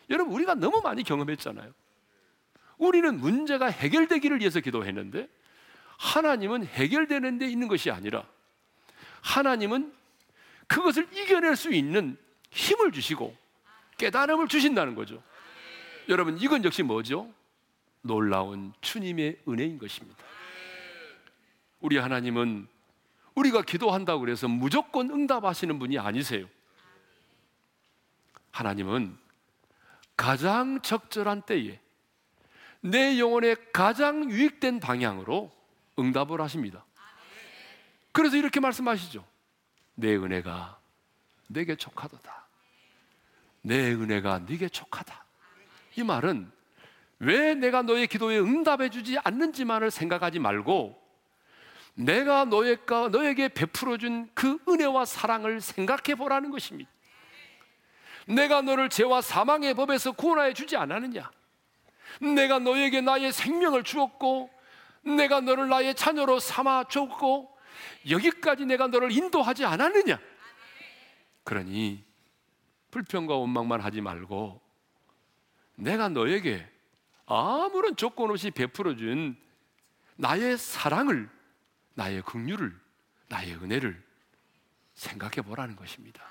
[0.10, 1.74] 여러분, 우리가 너무 많이 경험했잖아요.
[2.78, 5.28] 우리는 문제가 해결되기를 위해서 기도했는데
[5.98, 8.26] 하나님은 해결되는 데 있는 것이 아니라
[9.20, 9.94] 하나님은
[10.68, 12.18] 그것을 이겨낼 수 있는
[12.52, 13.36] 힘을 주시고
[13.98, 15.22] 깨달음을 주신다는 거죠.
[16.08, 17.30] 여러분, 이건 역시 뭐죠?
[18.02, 20.24] 놀라운 주님의 은혜인 것입니다.
[21.84, 22.66] 우리 하나님은
[23.36, 26.48] 우리가 기도한다고 그래서 무조건 응답하시는 분이 아니세요.
[28.52, 29.18] 하나님은
[30.16, 31.80] 가장 적절한 때에
[32.80, 35.52] 내 영혼에 가장 유익된 방향으로
[36.00, 36.86] 응답을 하십니다.
[38.14, 39.26] 그래서 이렇게 말씀하시죠.
[39.96, 40.80] 내 은혜가
[41.48, 42.48] 내게 족하도다.
[43.62, 45.26] 내 은혜가 네게 족하다.
[45.98, 46.50] 이 말은
[47.20, 51.03] 왜 내가 너의 기도에 응답해 주지 않는지만을 생각하지 말고
[51.96, 56.90] 내가 너에게, 너에게 베풀어 준 그 은혜와 사랑을 생각해 보라는 것입니다.
[58.26, 61.30] 내가 너를 죄와 사망의 법에서 구원하여 주지 않았느냐?
[62.22, 64.50] 내가 너에게 나의 생명을 주었고
[65.04, 67.56] 내가 너를 나의 자녀로 삼아 줬고
[68.10, 70.20] 여기까지 내가 너를 인도하지 않았느냐?
[71.44, 72.04] 그러니
[72.92, 74.62] 불평과 원망만 하지 말고
[75.76, 76.68] 내가 너에게
[77.26, 79.36] 아무런 조건 없이 베풀어 준
[80.16, 81.30] 나의 사랑을
[81.96, 82.80] 나의 긍휼을
[83.30, 84.04] 나의 은혜를
[84.94, 86.24] 생각해 보라는 것입니다.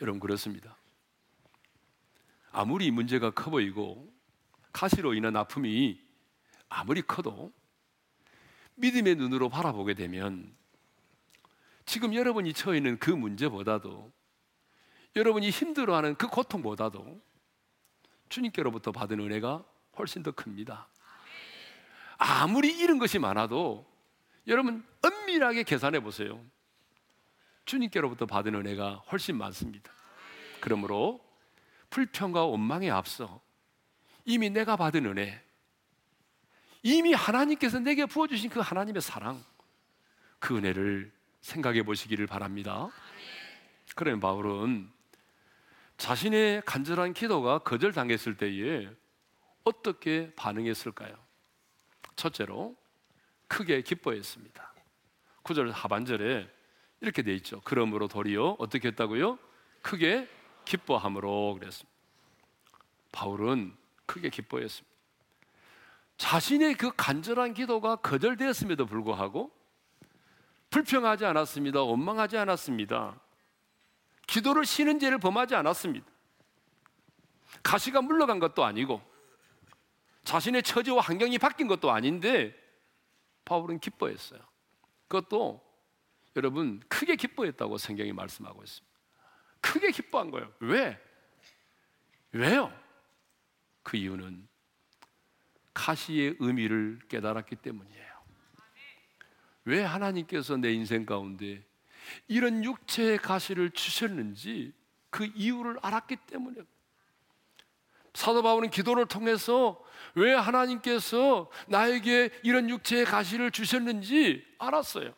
[0.00, 0.76] 여러분 그렇습니다.
[2.50, 4.12] 아무리 문제가 커 보이고
[4.72, 6.00] 가시로 인한 아픔이
[6.68, 7.52] 아무리 커도
[8.76, 10.54] 믿음의 눈으로 바라보게 되면
[11.86, 14.12] 지금 여러분이 처해 있는 그 문제보다도
[15.16, 17.20] 여러분이 힘들어하는 그 고통보다도
[18.28, 19.64] 주님께로부터 받은 은혜가
[19.98, 20.88] 훨씬 더 큽니다.
[22.18, 23.93] 아무리 잃은 것이 많아도
[24.46, 26.44] 여러분 엄밀하게 계산해 보세요.
[27.64, 29.90] 주님께로부터 받은 은혜가 훨씬 많습니다.
[30.60, 31.24] 그러므로
[31.90, 33.40] 불평과 원망에 앞서
[34.24, 35.42] 이미 내가 받은 은혜,
[36.82, 39.42] 이미 하나님께서 내게 부어주신 그 하나님의 사랑,
[40.38, 42.90] 그 은혜를 생각해 보시기를 바랍니다.
[43.94, 44.90] 그러면 바울은
[45.96, 48.90] 자신의 간절한 기도가 거절당했을 때에
[49.62, 51.16] 어떻게 반응했을까요?
[52.16, 52.76] 첫째로
[53.48, 54.74] 크게 기뻐했습니다.
[55.44, 56.48] 9절 하반절에
[57.00, 57.60] 이렇게 돼 있죠.
[57.64, 59.38] 그러므로 도리어 어떻게 했다고요?
[59.82, 60.28] 크게
[60.64, 61.94] 기뻐함으로 그랬습니다.
[63.12, 63.76] 바울은
[64.06, 64.94] 크게 기뻐했습니다.
[66.16, 69.50] 자신의 그 간절한 기도가 거절되었음에도 불구하고
[70.70, 71.82] 불평하지 않았습니다.
[71.82, 73.20] 원망하지 않았습니다.
[74.26, 76.06] 기도를 쉬는 죄를 범하지 않았습니다.
[77.62, 79.02] 가시가 물러간 것도 아니고
[80.24, 82.54] 자신의 처지와 환경이 바뀐 것도 아닌데
[83.44, 84.40] 바울은 기뻐했어요.
[85.08, 85.62] 그것도
[86.36, 88.94] 여러분 크게 기뻐했다고 성경이 말씀하고 있습니다.
[89.60, 90.52] 크게 기뻐한 거예요.
[90.60, 91.00] 왜?
[92.32, 92.72] 왜요?
[93.82, 94.48] 그 이유는
[95.72, 98.14] 가시의 의미를 깨달았기 때문이에요.
[99.66, 101.64] 왜 하나님께서 내 인생 가운데
[102.28, 104.72] 이런 육체의 가시를 주셨는지
[105.10, 106.62] 그 이유를 알았기 때문에
[108.14, 109.80] 사도 바울은 기도를 통해서
[110.14, 115.12] 왜 하나님께서 나에게 이런 육체의 가시를 주셨는지 알았어요.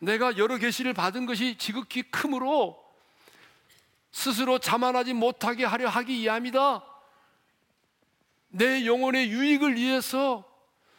[0.00, 2.84] 내가 여러 계시를 받은 것이 지극히 크므로
[4.10, 6.84] 스스로 자만하지 못하게 하려 하기 이함이다.
[8.48, 10.44] 내 영혼의 유익을 위해서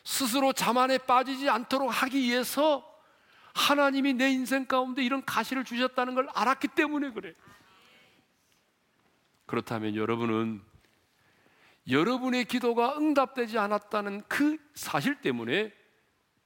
[0.04, 2.86] 스스로 자만에 빠지지 않도록 하기 위해서
[3.54, 7.34] 하나님이 내 인생 가운데 이런 가시를 주셨다는 걸 알았기 때문에 그래.
[9.46, 10.62] 그렇다면 여러분은
[11.90, 15.72] 여러분의 기도가 응답되지 않았다는 그 사실 때문에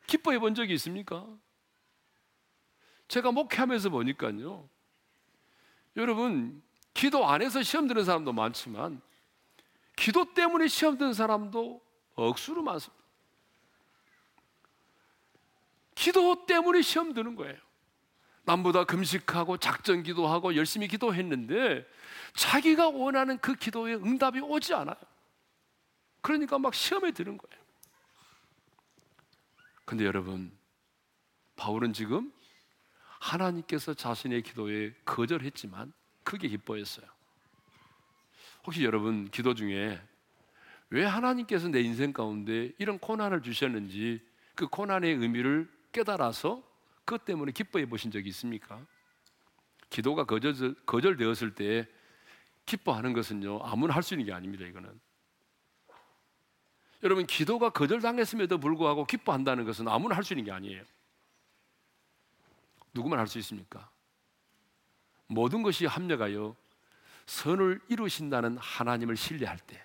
[0.06, 1.26] 기뻐해 본 적이 있습니까?
[3.08, 4.70] 제가 목회하면서 보니까요.
[5.96, 6.62] 여러분,
[6.94, 9.02] 기도 안에서 시험 드는 사람도 많지만
[9.96, 11.82] 기도 때문에 시험 드는 사람도
[12.16, 13.04] 억수로 많습니다.
[15.96, 17.58] 기도 때문에 시험 드는 거예요.
[18.44, 21.86] 남보다 금식하고 작전 기도하고 열심히 기도했는데
[22.34, 24.96] 자기가 원하는 그 기도에 응답이 오지 않아요.
[26.22, 27.64] 그러니까 막 시험에 드는 거예요.
[29.86, 30.52] 근데 여러분,
[31.56, 32.32] 바울은 지금
[33.20, 35.92] 하나님께서 자신의 기도에 거절했지만
[36.24, 37.06] 크게 기뻐했어요.
[38.66, 40.02] 혹시 여러분 기도 중에
[40.90, 44.22] 왜 하나님께서 내 인생 가운데 이런 고난을 주셨는지
[44.56, 46.64] 그 고난의 의미를 깨달아서
[47.06, 48.86] 그것 때문에 기뻐해 보신 적이 있습니까?
[49.90, 51.88] 기도가 거절, 거절되었을 때
[52.70, 55.00] 기뻐하는 것은요, 아무나 할 수 있는 게 아닙니다, 이거는.
[57.02, 60.84] 여러분, 기도가 거절당했음에도 불구하고 기뻐한다는 것은 아무나 할 수 있는 게 아니에요.
[62.94, 63.90] 누구만 할 수 있습니까?
[65.28, 66.56] 모든 것이 합력하여
[67.26, 69.84] 선을 이루신다는 하나님을 신뢰할 때,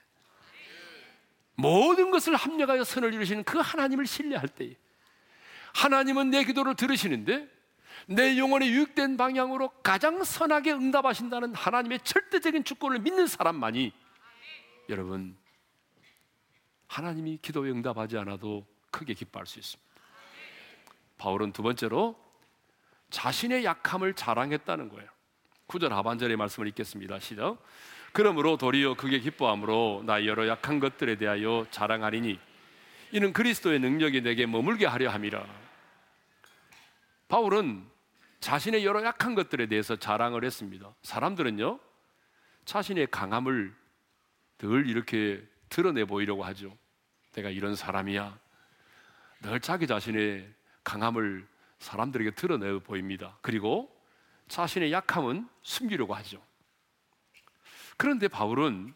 [1.55, 4.77] 모든 것을 합력하여 선을 이루시는 그 하나님을 신뢰할 때,
[5.75, 7.49] 하나님은 내 기도를 들으시는데
[8.07, 13.93] 내 영혼의 유익된 방향으로 가장 선하게 응답하신다는 하나님의 절대적인 주권을 믿는 사람만이
[14.89, 15.37] 여러분
[16.89, 19.93] 하나님이 기도에 응답하지 않아도 크게 기뻐할 수 있습니다.
[21.19, 22.17] 바울은 두 번째로
[23.11, 25.09] 자신의 약함을 자랑했다는 거예요.
[25.69, 27.19] 9절 하반절의 말씀을 읽겠습니다.
[27.21, 27.59] 시작.
[28.13, 32.39] 그러므로 도리어 그게 기뻐함으로 나 여러 약한 것들에 대하여 자랑하리니
[33.13, 35.64] 이는 그리스도의 능력이 내게 머물게 하려 함이라.
[37.35, 37.85] 바울은
[38.39, 40.95] 자신의 여러 약한 것들에 대해서 자랑을 했습니다.
[41.03, 41.81] 사람들은요,
[42.65, 43.75] 자신의 강함을
[44.59, 46.79] 늘 이렇게 드러내 보이려고 하죠.
[47.33, 48.39] 내가 이런 사람이야.
[49.43, 50.49] 늘 자기 자신의
[50.85, 51.45] 강함을
[51.81, 53.37] 사람들에게 드러내 보입니다.
[53.43, 53.93] 그리고
[54.47, 56.41] 자신의 약함은 숨기려고 하죠.
[57.97, 58.95] 그런데 바울은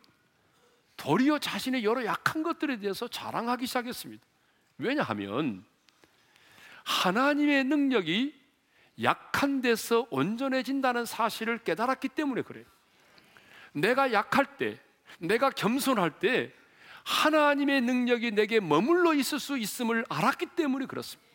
[0.97, 4.25] 도리어 자신의 여러 약한 것들에 대해서 자랑하기 시작했습니다.
[4.79, 5.65] 왜냐하면
[6.89, 8.35] 하나님의 능력이
[9.03, 12.65] 약한 데서 온전해진다는 사실을 깨달았기 때문에 그래요.
[13.73, 14.81] 내가 약할 때,
[15.19, 16.51] 내가 겸손할 때
[17.05, 21.29] 하나님의 능력이 내게 머물러 있을 수 있음을 알았기 때문에 그렇습니다.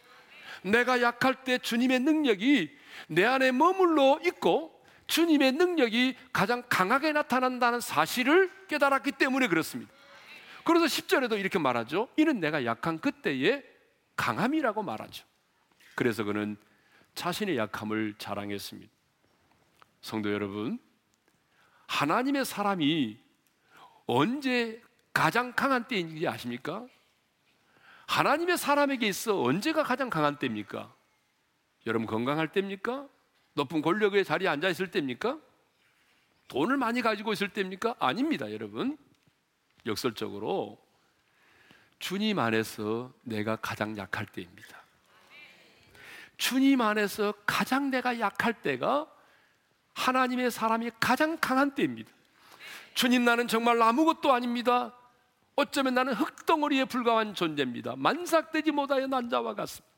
[0.63, 2.75] 내가 약할 때 주님의 능력이
[3.07, 9.91] 내 안에 머물러 있고 주님의 능력이 가장 강하게 나타난다는 사실을 깨달았기 때문에 그렇습니다.
[10.63, 12.07] 그래서 10절에도 이렇게 말하죠.
[12.17, 13.63] 이는 내가 약한 그때의
[14.15, 15.25] 강함이라고 말하죠.
[15.95, 16.57] 그래서 그는
[17.15, 18.91] 자신의 약함을 자랑했습니다.
[20.01, 20.79] 성도 여러분,
[21.87, 23.17] 하나님의 사람이
[24.05, 24.81] 언제
[25.13, 26.85] 가장 강한 때인지 아십니까?
[28.07, 30.93] 하나님의 사람에게 있어 언제가 가장 강한 때입니까?
[31.85, 33.07] 여러분 건강할 때입니까?
[33.53, 35.39] 높은 권력의 자리에 앉아 있을 때입니까?
[36.47, 37.95] 돈을 많이 가지고 있을 때입니까?
[37.99, 38.97] 아닙니다, 여러분.
[39.85, 40.81] 역설적으로
[41.99, 44.82] 주님 안에서 내가 가장 약할 때입니다.
[46.37, 49.07] 주님 안에서 가장 내가 약할 때가
[49.93, 52.11] 하나님의 사람이 가장 강한 때입니다.
[52.93, 54.93] 주님 나는 정말 아무것도 아닙니다.
[55.55, 57.95] 어쩌면 나는 흙덩어리에 불과한 존재입니다.
[57.95, 59.93] 만삭되지 못하여 난자와 같습니다.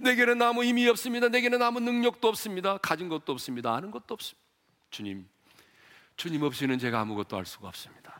[0.00, 1.28] 내게는 아무 힘이 없습니다.
[1.28, 2.78] 내게는 아무 능력도 없습니다.
[2.78, 3.74] 가진 것도 없습니다.
[3.74, 4.46] 아는 것도 없습니다.
[4.90, 5.28] 주님,
[6.16, 8.19] 주님 없이는 제가 아무것도 할 수가 없습니다.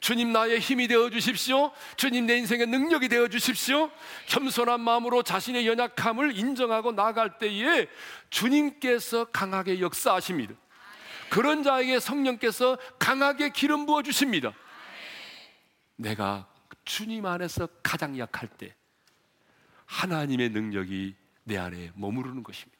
[0.00, 1.72] 주님 나의 힘이 되어 주십시오.
[1.96, 3.90] 주님 내 인생의 능력이 되어 주십시오.
[4.26, 7.88] 겸손한 마음으로 자신의 연약함을 인정하고 나갈 때에
[8.30, 10.54] 주님께서 강하게 역사하십니다.
[11.30, 14.52] 그런 자에게 성령께서 강하게 기름 부어 주십니다.
[15.96, 16.46] 내가
[16.84, 18.74] 주님 안에서 가장 약할 때
[19.86, 22.78] 하나님의 능력이 내 안에 머무르는 것입니다.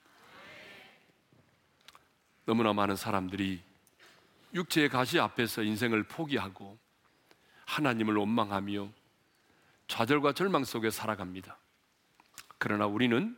[2.44, 3.60] 너무나 많은 사람들이
[4.54, 6.78] 육체의 가시 앞에서 인생을 포기하고
[7.68, 8.88] 하나님을 원망하며
[9.88, 11.58] 좌절과 절망 속에 살아갑니다.
[12.56, 13.36] 그러나 우리는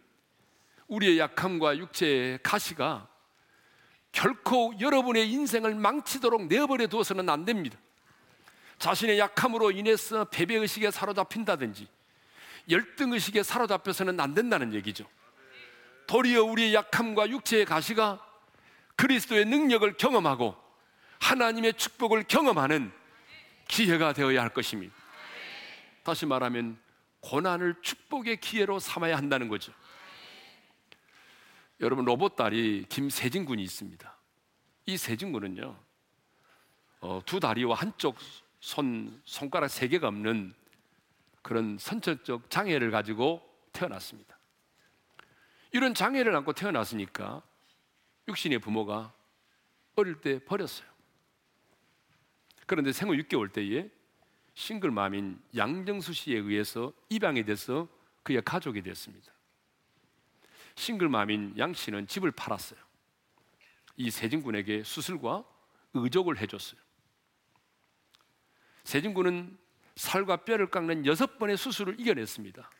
[0.86, 3.08] 우리의 약함과 육체의 가시가
[4.12, 7.78] 결코 여러분의 인생을 망치도록 내버려 두어서는 안 됩니다.
[8.78, 11.86] 자신의 약함으로 인해서 패배의식에 사로잡힌다든지
[12.70, 15.06] 열등의식에 사로잡혀서는 안 된다는 얘기죠.
[16.06, 18.24] 도리어 우리의 약함과 육체의 가시가
[18.96, 20.56] 그리스도의 능력을 경험하고
[21.18, 22.99] 하나님의 축복을 경험하는
[23.70, 24.94] 기회가 되어야 할 것입니다.
[26.02, 26.76] 다시 말하면
[27.20, 29.72] 고난을 축복의 기회로 삼아야 한다는 거죠.
[31.80, 34.16] 여러분 로봇 딸이 김세진 군이 있습니다.
[34.86, 35.78] 이 세진 군은요
[37.00, 38.18] 어, 두 다리와 한쪽
[38.58, 40.52] 손 손가락 세 개가 없는
[41.42, 43.40] 그런 선천적 장애를 가지고
[43.72, 44.36] 태어났습니다.
[45.72, 47.42] 이런 장애를 안고 태어났으니까
[48.28, 49.14] 육신의 부모가
[49.94, 50.89] 어릴 때 버렸어요.
[52.70, 53.90] 그런데 생후 6개월 때에
[54.54, 57.88] 싱글맘인 양정수 씨에 의해서 입양이 돼서
[58.22, 59.32] 그의 가족이 됐습니다.
[60.76, 62.78] 싱글맘인 양 씨는 집을 팔았어요.
[63.96, 65.44] 이 세진군에게 수술과
[65.94, 66.80] 의족을 해줬어요.
[68.84, 69.58] 세진군은
[69.96, 72.70] 살과 뼈를 깎는 여섯 번의 수술을 이겨냈습니다.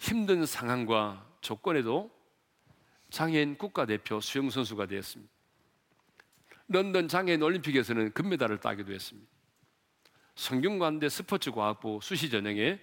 [0.00, 2.10] 힘든 상황과 조건에도
[3.10, 5.36] 장애인 국가대표 수영선수가 되었습니다.
[6.68, 9.30] 런던 장애인 올림픽에서는 금메달을 따기도 했습니다.
[10.34, 12.80] 성균관대 스포츠과학부 수시 전형에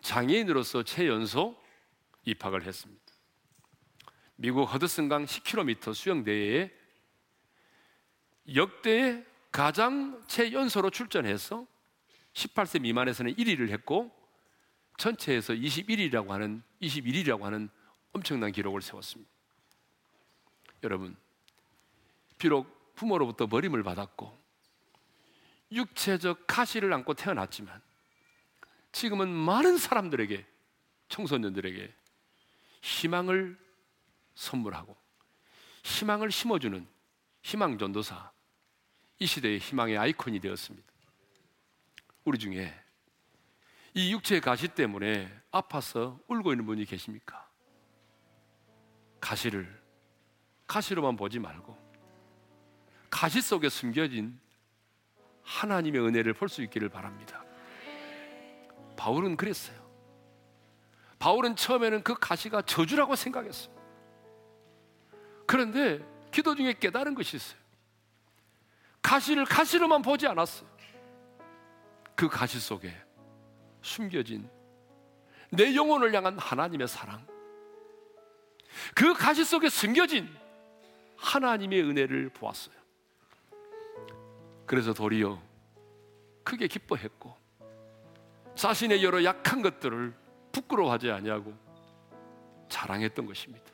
[0.00, 1.56] 장애인으로서 최연소
[2.24, 3.02] 입학을 했습니다.
[4.36, 6.72] 미국 허드슨강 10km 수영대회에
[8.54, 11.66] 역대 가장 최연소로 출전해서
[12.32, 14.10] 18세 미만에서는 1위를 했고
[14.98, 17.68] 전체에서 21위라고 하는 21위라고 하는
[18.12, 19.30] 엄청난 기록을 세웠습니다.
[20.82, 21.16] 여러분,
[22.38, 24.44] 비록 부모로부터 버림을 받았고
[25.72, 27.80] 육체적 가시를 안고 태어났지만
[28.92, 30.46] 지금은 많은 사람들에게
[31.08, 31.92] 청소년들에게
[32.82, 33.58] 희망을
[34.34, 34.96] 선물하고
[35.82, 36.86] 희망을 심어주는
[37.42, 38.32] 희망 전도사
[39.18, 40.92] 이 시대의 희망의 아이콘이 되었습니다.
[42.24, 42.74] 우리 중에
[43.94, 47.48] 이 육체의 가시 때문에 아파서 울고 있는 분이 계십니까?
[49.20, 49.82] 가시를
[50.66, 51.83] 가시로만 보지 말고
[53.14, 54.40] 가시 속에 숨겨진
[55.44, 57.44] 하나님의 은혜를 볼 수 있기를 바랍니다.
[58.96, 59.78] 바울은 그랬어요.
[61.20, 63.72] 바울은 처음에는 그 가시가 저주라고 생각했어요.
[65.46, 67.60] 그런데 기도 중에 깨달은 것이 있어요.
[69.00, 70.68] 가시를 가시로만 보지 않았어요.
[72.16, 72.92] 그 가시 속에
[73.80, 74.50] 숨겨진
[75.50, 77.24] 내 영혼을 향한 하나님의 사랑,
[78.92, 80.28] 그 가시 속에 숨겨진
[81.16, 82.83] 하나님의 은혜를 보았어요.
[84.66, 85.40] 그래서 도리어
[86.42, 87.36] 크게 기뻐했고
[88.54, 90.14] 자신의 여러 약한 것들을
[90.52, 91.52] 부끄러워하지 아니하고
[92.68, 93.64] 자랑했던 것입니다.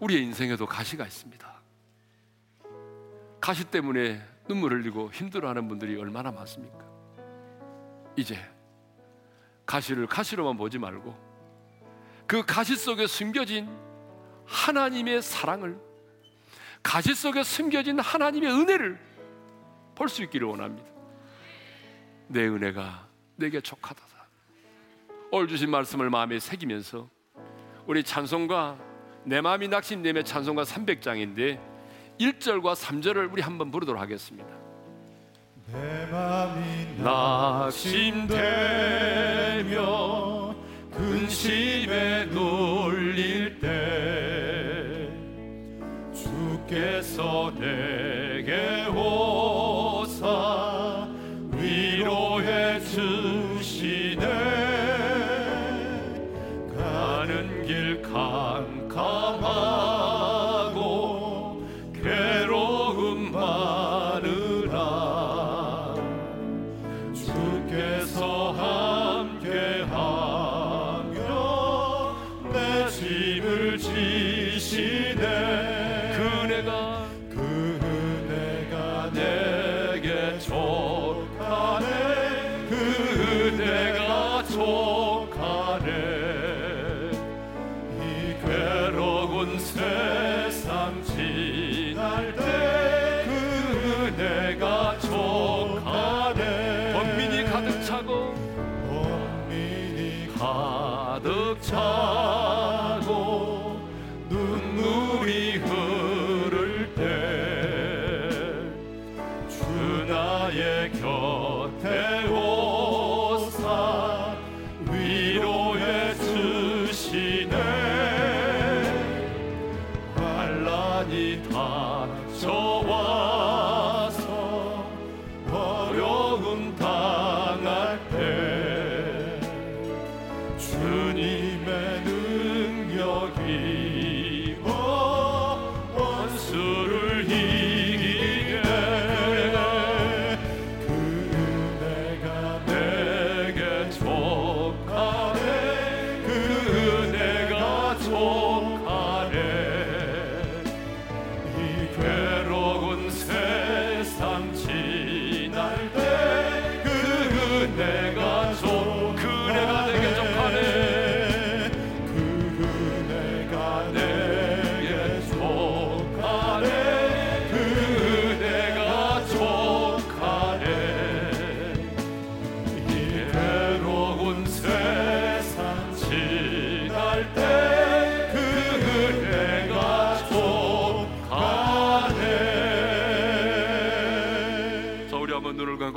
[0.00, 1.56] 우리의 인생에도 가시가 있습니다.
[3.40, 6.84] 가시 때문에 눈물 흘리고 힘들어하는 분들이 얼마나 많습니까?
[8.16, 8.36] 이제
[9.64, 11.14] 가시를 가시로만 보지 말고
[12.26, 13.68] 그 가시 속에 숨겨진
[14.46, 15.78] 하나님의 사랑을
[16.86, 18.96] 가시 속에 숨겨진 하나님의 은혜를
[19.96, 20.88] 볼 수 있기를 원합니다.
[22.28, 24.00] 내 은혜가 내게 족하다.
[25.32, 27.08] 오늘 주신 말씀을 마음에 새기면서
[27.86, 28.78] 우리 찬송가
[29.24, 31.58] 내 마음이 낙심됨의 찬송가 300장인데
[32.20, 34.46] 1절과 3절을 우리 한번 부르도록 하겠습니다.
[35.72, 38.14] 내 마음이 낙심되며
[40.92, 44.25] 근심에 눌릴 때
[46.66, 50.08] 주께서 내게 오사
[51.52, 54.26] 위로해 주시네.
[56.76, 58.82] 가는 길 캄캄하고
[61.94, 64.74] 괴로움 많으나
[67.14, 69.96] 주께서 함께하며
[72.52, 75.05] 내 짐을 지시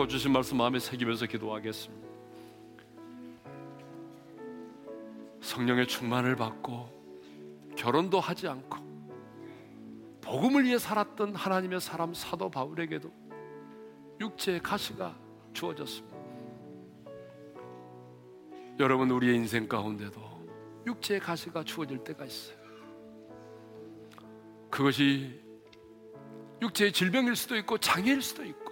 [0.09, 2.09] 주신 말씀 마음에 새기면서 기도하겠습니다.
[5.39, 6.89] 성령의 충만을 받고
[7.77, 8.77] 결혼도 하지 않고
[10.21, 13.11] 복음을 위해 살았던 하나님의 사람 사도 바울에게도
[14.19, 15.15] 육체의 가시가
[15.53, 16.17] 주어졌습니다.
[18.79, 20.19] 여러분 우리의 인생 가운데도
[20.87, 22.57] 육체의 가시가 주어질 때가 있어요.
[24.71, 25.39] 그것이
[26.63, 28.68] 육체의 질병일 수도 있고 장애일 수도 있고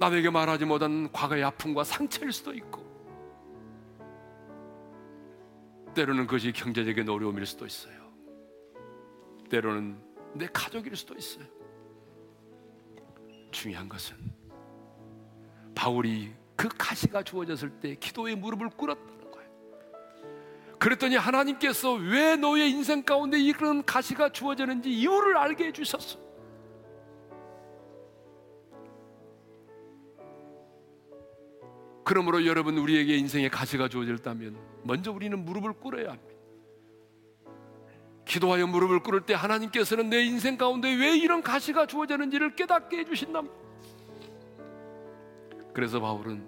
[0.00, 2.88] 남에게 말하지 못한 과거의 아픔과 상처일 수도 있고
[5.94, 8.00] 때로는 그것이 경제적인 어려움일 수도 있어요.
[9.50, 10.00] 때로는
[10.32, 11.44] 내 가족일 수도 있어요.
[13.50, 14.16] 중요한 것은
[15.74, 19.50] 바울이 그 가시가 주어졌을 때 기도의 무릎을 꿇었다는 거예요.
[20.78, 26.29] 그랬더니 하나님께서 왜 너의 인생 가운데 이런 가시가 주어졌는지 이유를 알게 해주셨어.
[32.10, 36.34] 그러므로 여러분 우리에게 인생에 가시가 주어졌다면 먼저 우리는 무릎을 꿇어야 합니다.
[38.24, 43.54] 기도하여 무릎을 꿇을 때 하나님께서는 내 인생 가운데 왜 이런 가시가 주어졌는지를 깨닫게 해주신답니다.
[45.72, 46.44] 그래서 바울은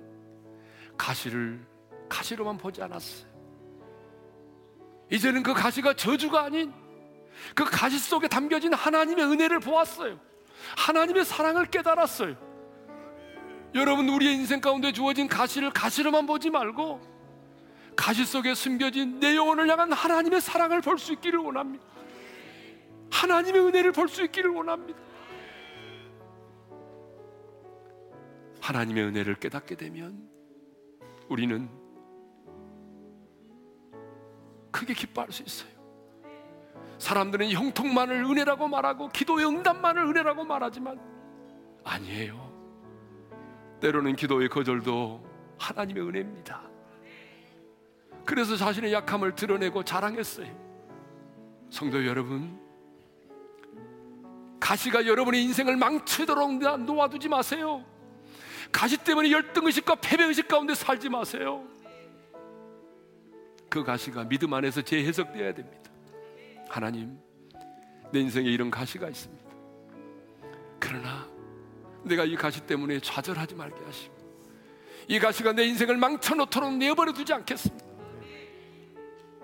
[0.98, 1.64] 가시를
[2.08, 3.30] 가시로만 보지 않았어요.
[5.12, 6.72] 이제는 그 가시가 저주가 아닌
[7.54, 10.18] 그 가시 속에 담겨진 하나님의 은혜를 보았어요.
[10.76, 12.51] 하나님의 사랑을 깨달았어요.
[13.74, 17.00] 여러분 우리의 인생 가운데 주어진 가시를 가시로만 보지 말고
[17.96, 21.84] 가시 속에 숨겨진 내 영혼을 향한 하나님의 사랑을 볼 수 있기를 원합니다.
[23.10, 24.98] 하나님의 은혜를 볼 수 있기를 원합니다.
[28.60, 30.28] 하나님의 은혜를 깨닫게 되면
[31.28, 31.68] 우리는
[34.70, 35.70] 크게 기뻐할 수 있어요.
[36.98, 41.00] 사람들은 형통만을 은혜라고 말하고 기도의 응답만을 은혜라고 말하지만
[41.84, 42.51] 아니에요.
[43.82, 45.20] 때로는 기도의 거절도
[45.58, 46.62] 하나님의 은혜입니다.
[48.24, 50.46] 그래서 자신의 약함을 드러내고 자랑했어요.
[51.68, 52.60] 성도 여러분,
[54.60, 57.84] 가시가 여러분의 인생을 망치도록 놓아두지 마세요.
[58.70, 61.66] 가시 때문에 열등의식과 패배의식 가운데 살지 마세요.
[63.68, 65.90] 그 가시가 믿음 안에서 재해석되어야 됩니다.
[66.68, 67.18] 하나님,
[68.12, 69.50] 내 인생에 이런 가시가 있습니다.
[70.78, 71.31] 그러나
[72.04, 74.14] 내가 이 가시 때문에 좌절하지 말게 하시고
[75.08, 77.84] 이 가시가 내 인생을 망쳐놓도록 내버려 두지 않겠습니다.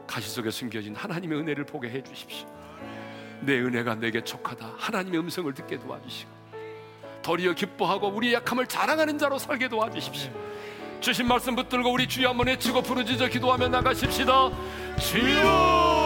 [0.07, 2.49] 가시 속에 숨겨진 하나님의 은혜를 보게 해 주십시오.
[3.41, 4.75] 내 은혜가 내게 촉하다.
[4.79, 6.31] 하나님의 음성을 듣게 도와주시고
[7.23, 10.33] 도리어 기뻐하고 우리의 약함을 자랑하는 자로 살게 도와주십시오.
[11.01, 14.51] 주신 말씀 붙들고 우리 주여 한번 외치고 부르짖어 기도하며 나가십시다.
[14.99, 15.98] 주여!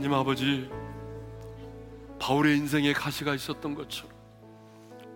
[0.00, 0.70] 하나님 아버지
[2.18, 4.10] 바울의 인생에 가시가 있었던 것처럼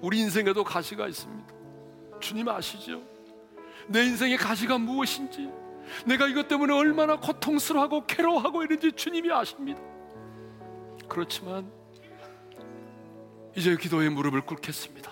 [0.03, 1.55] 우리 인생에도 가시가 있습니다.
[2.21, 3.01] 주님 아시죠?
[3.89, 5.49] 내 인생의 가시가 무엇인지
[6.05, 9.81] 내가 이것 때문에 얼마나 고통스러워하고 괴로워하고 있는지 주님이 아십니다.
[11.09, 11.73] 그렇지만
[13.57, 15.11] 이제 기도의 무릎을 꿇겠습니다.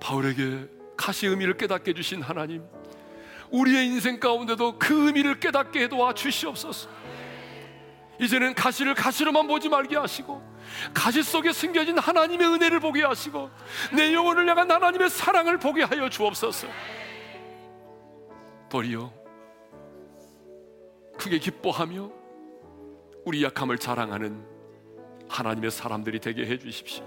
[0.00, 0.68] 바울에게
[0.98, 2.62] 가시 의미를 깨닫게 해주신 하나님,
[3.50, 6.99] 우리의 인생 가운데도 그 의미를 깨닫게 해도와 주시옵소서.
[8.20, 10.42] 이제는 가시를 가시로만 보지 말게 하시고,
[10.92, 13.50] 가시 속에 숨겨진 하나님의 은혜를 보게 하시고,
[13.96, 16.68] 내 영혼을 향한 하나님의 사랑을 보게 하여 주옵소서.
[18.68, 19.12] 도리어
[21.18, 22.10] 크게 기뻐하며
[23.24, 24.46] 우리 약함을 자랑하는
[25.28, 27.04] 하나님의 사람들이 되게 해 주십시오.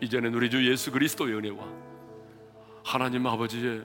[0.00, 1.58] 이제는 우리 주 예수 그리스도의 은혜와
[2.84, 3.84] 하나님 아버지의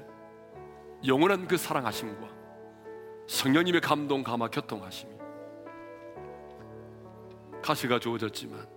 [1.05, 2.30] 영원한 그 사랑하심과
[3.28, 5.14] 성령님의 감동 감화 교통하심이
[7.66, 8.68] 가시가 주어졌지만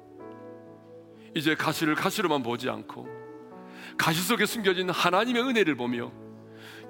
[1.34, 3.06] 이제 가시를 가시로만 보지 않고
[3.98, 6.10] 가시 속에 숨겨진 하나님의 은혜를 보며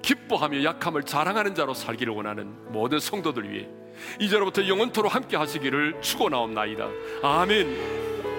[0.01, 3.67] 기뻐하며 약함을 자랑하는 자로 살기를 원하는 모든 성도들 위해
[4.17, 6.87] 이제로부터 영원토로 함께 하시기를 축원하옵나이다.
[7.21, 8.38] 아멘.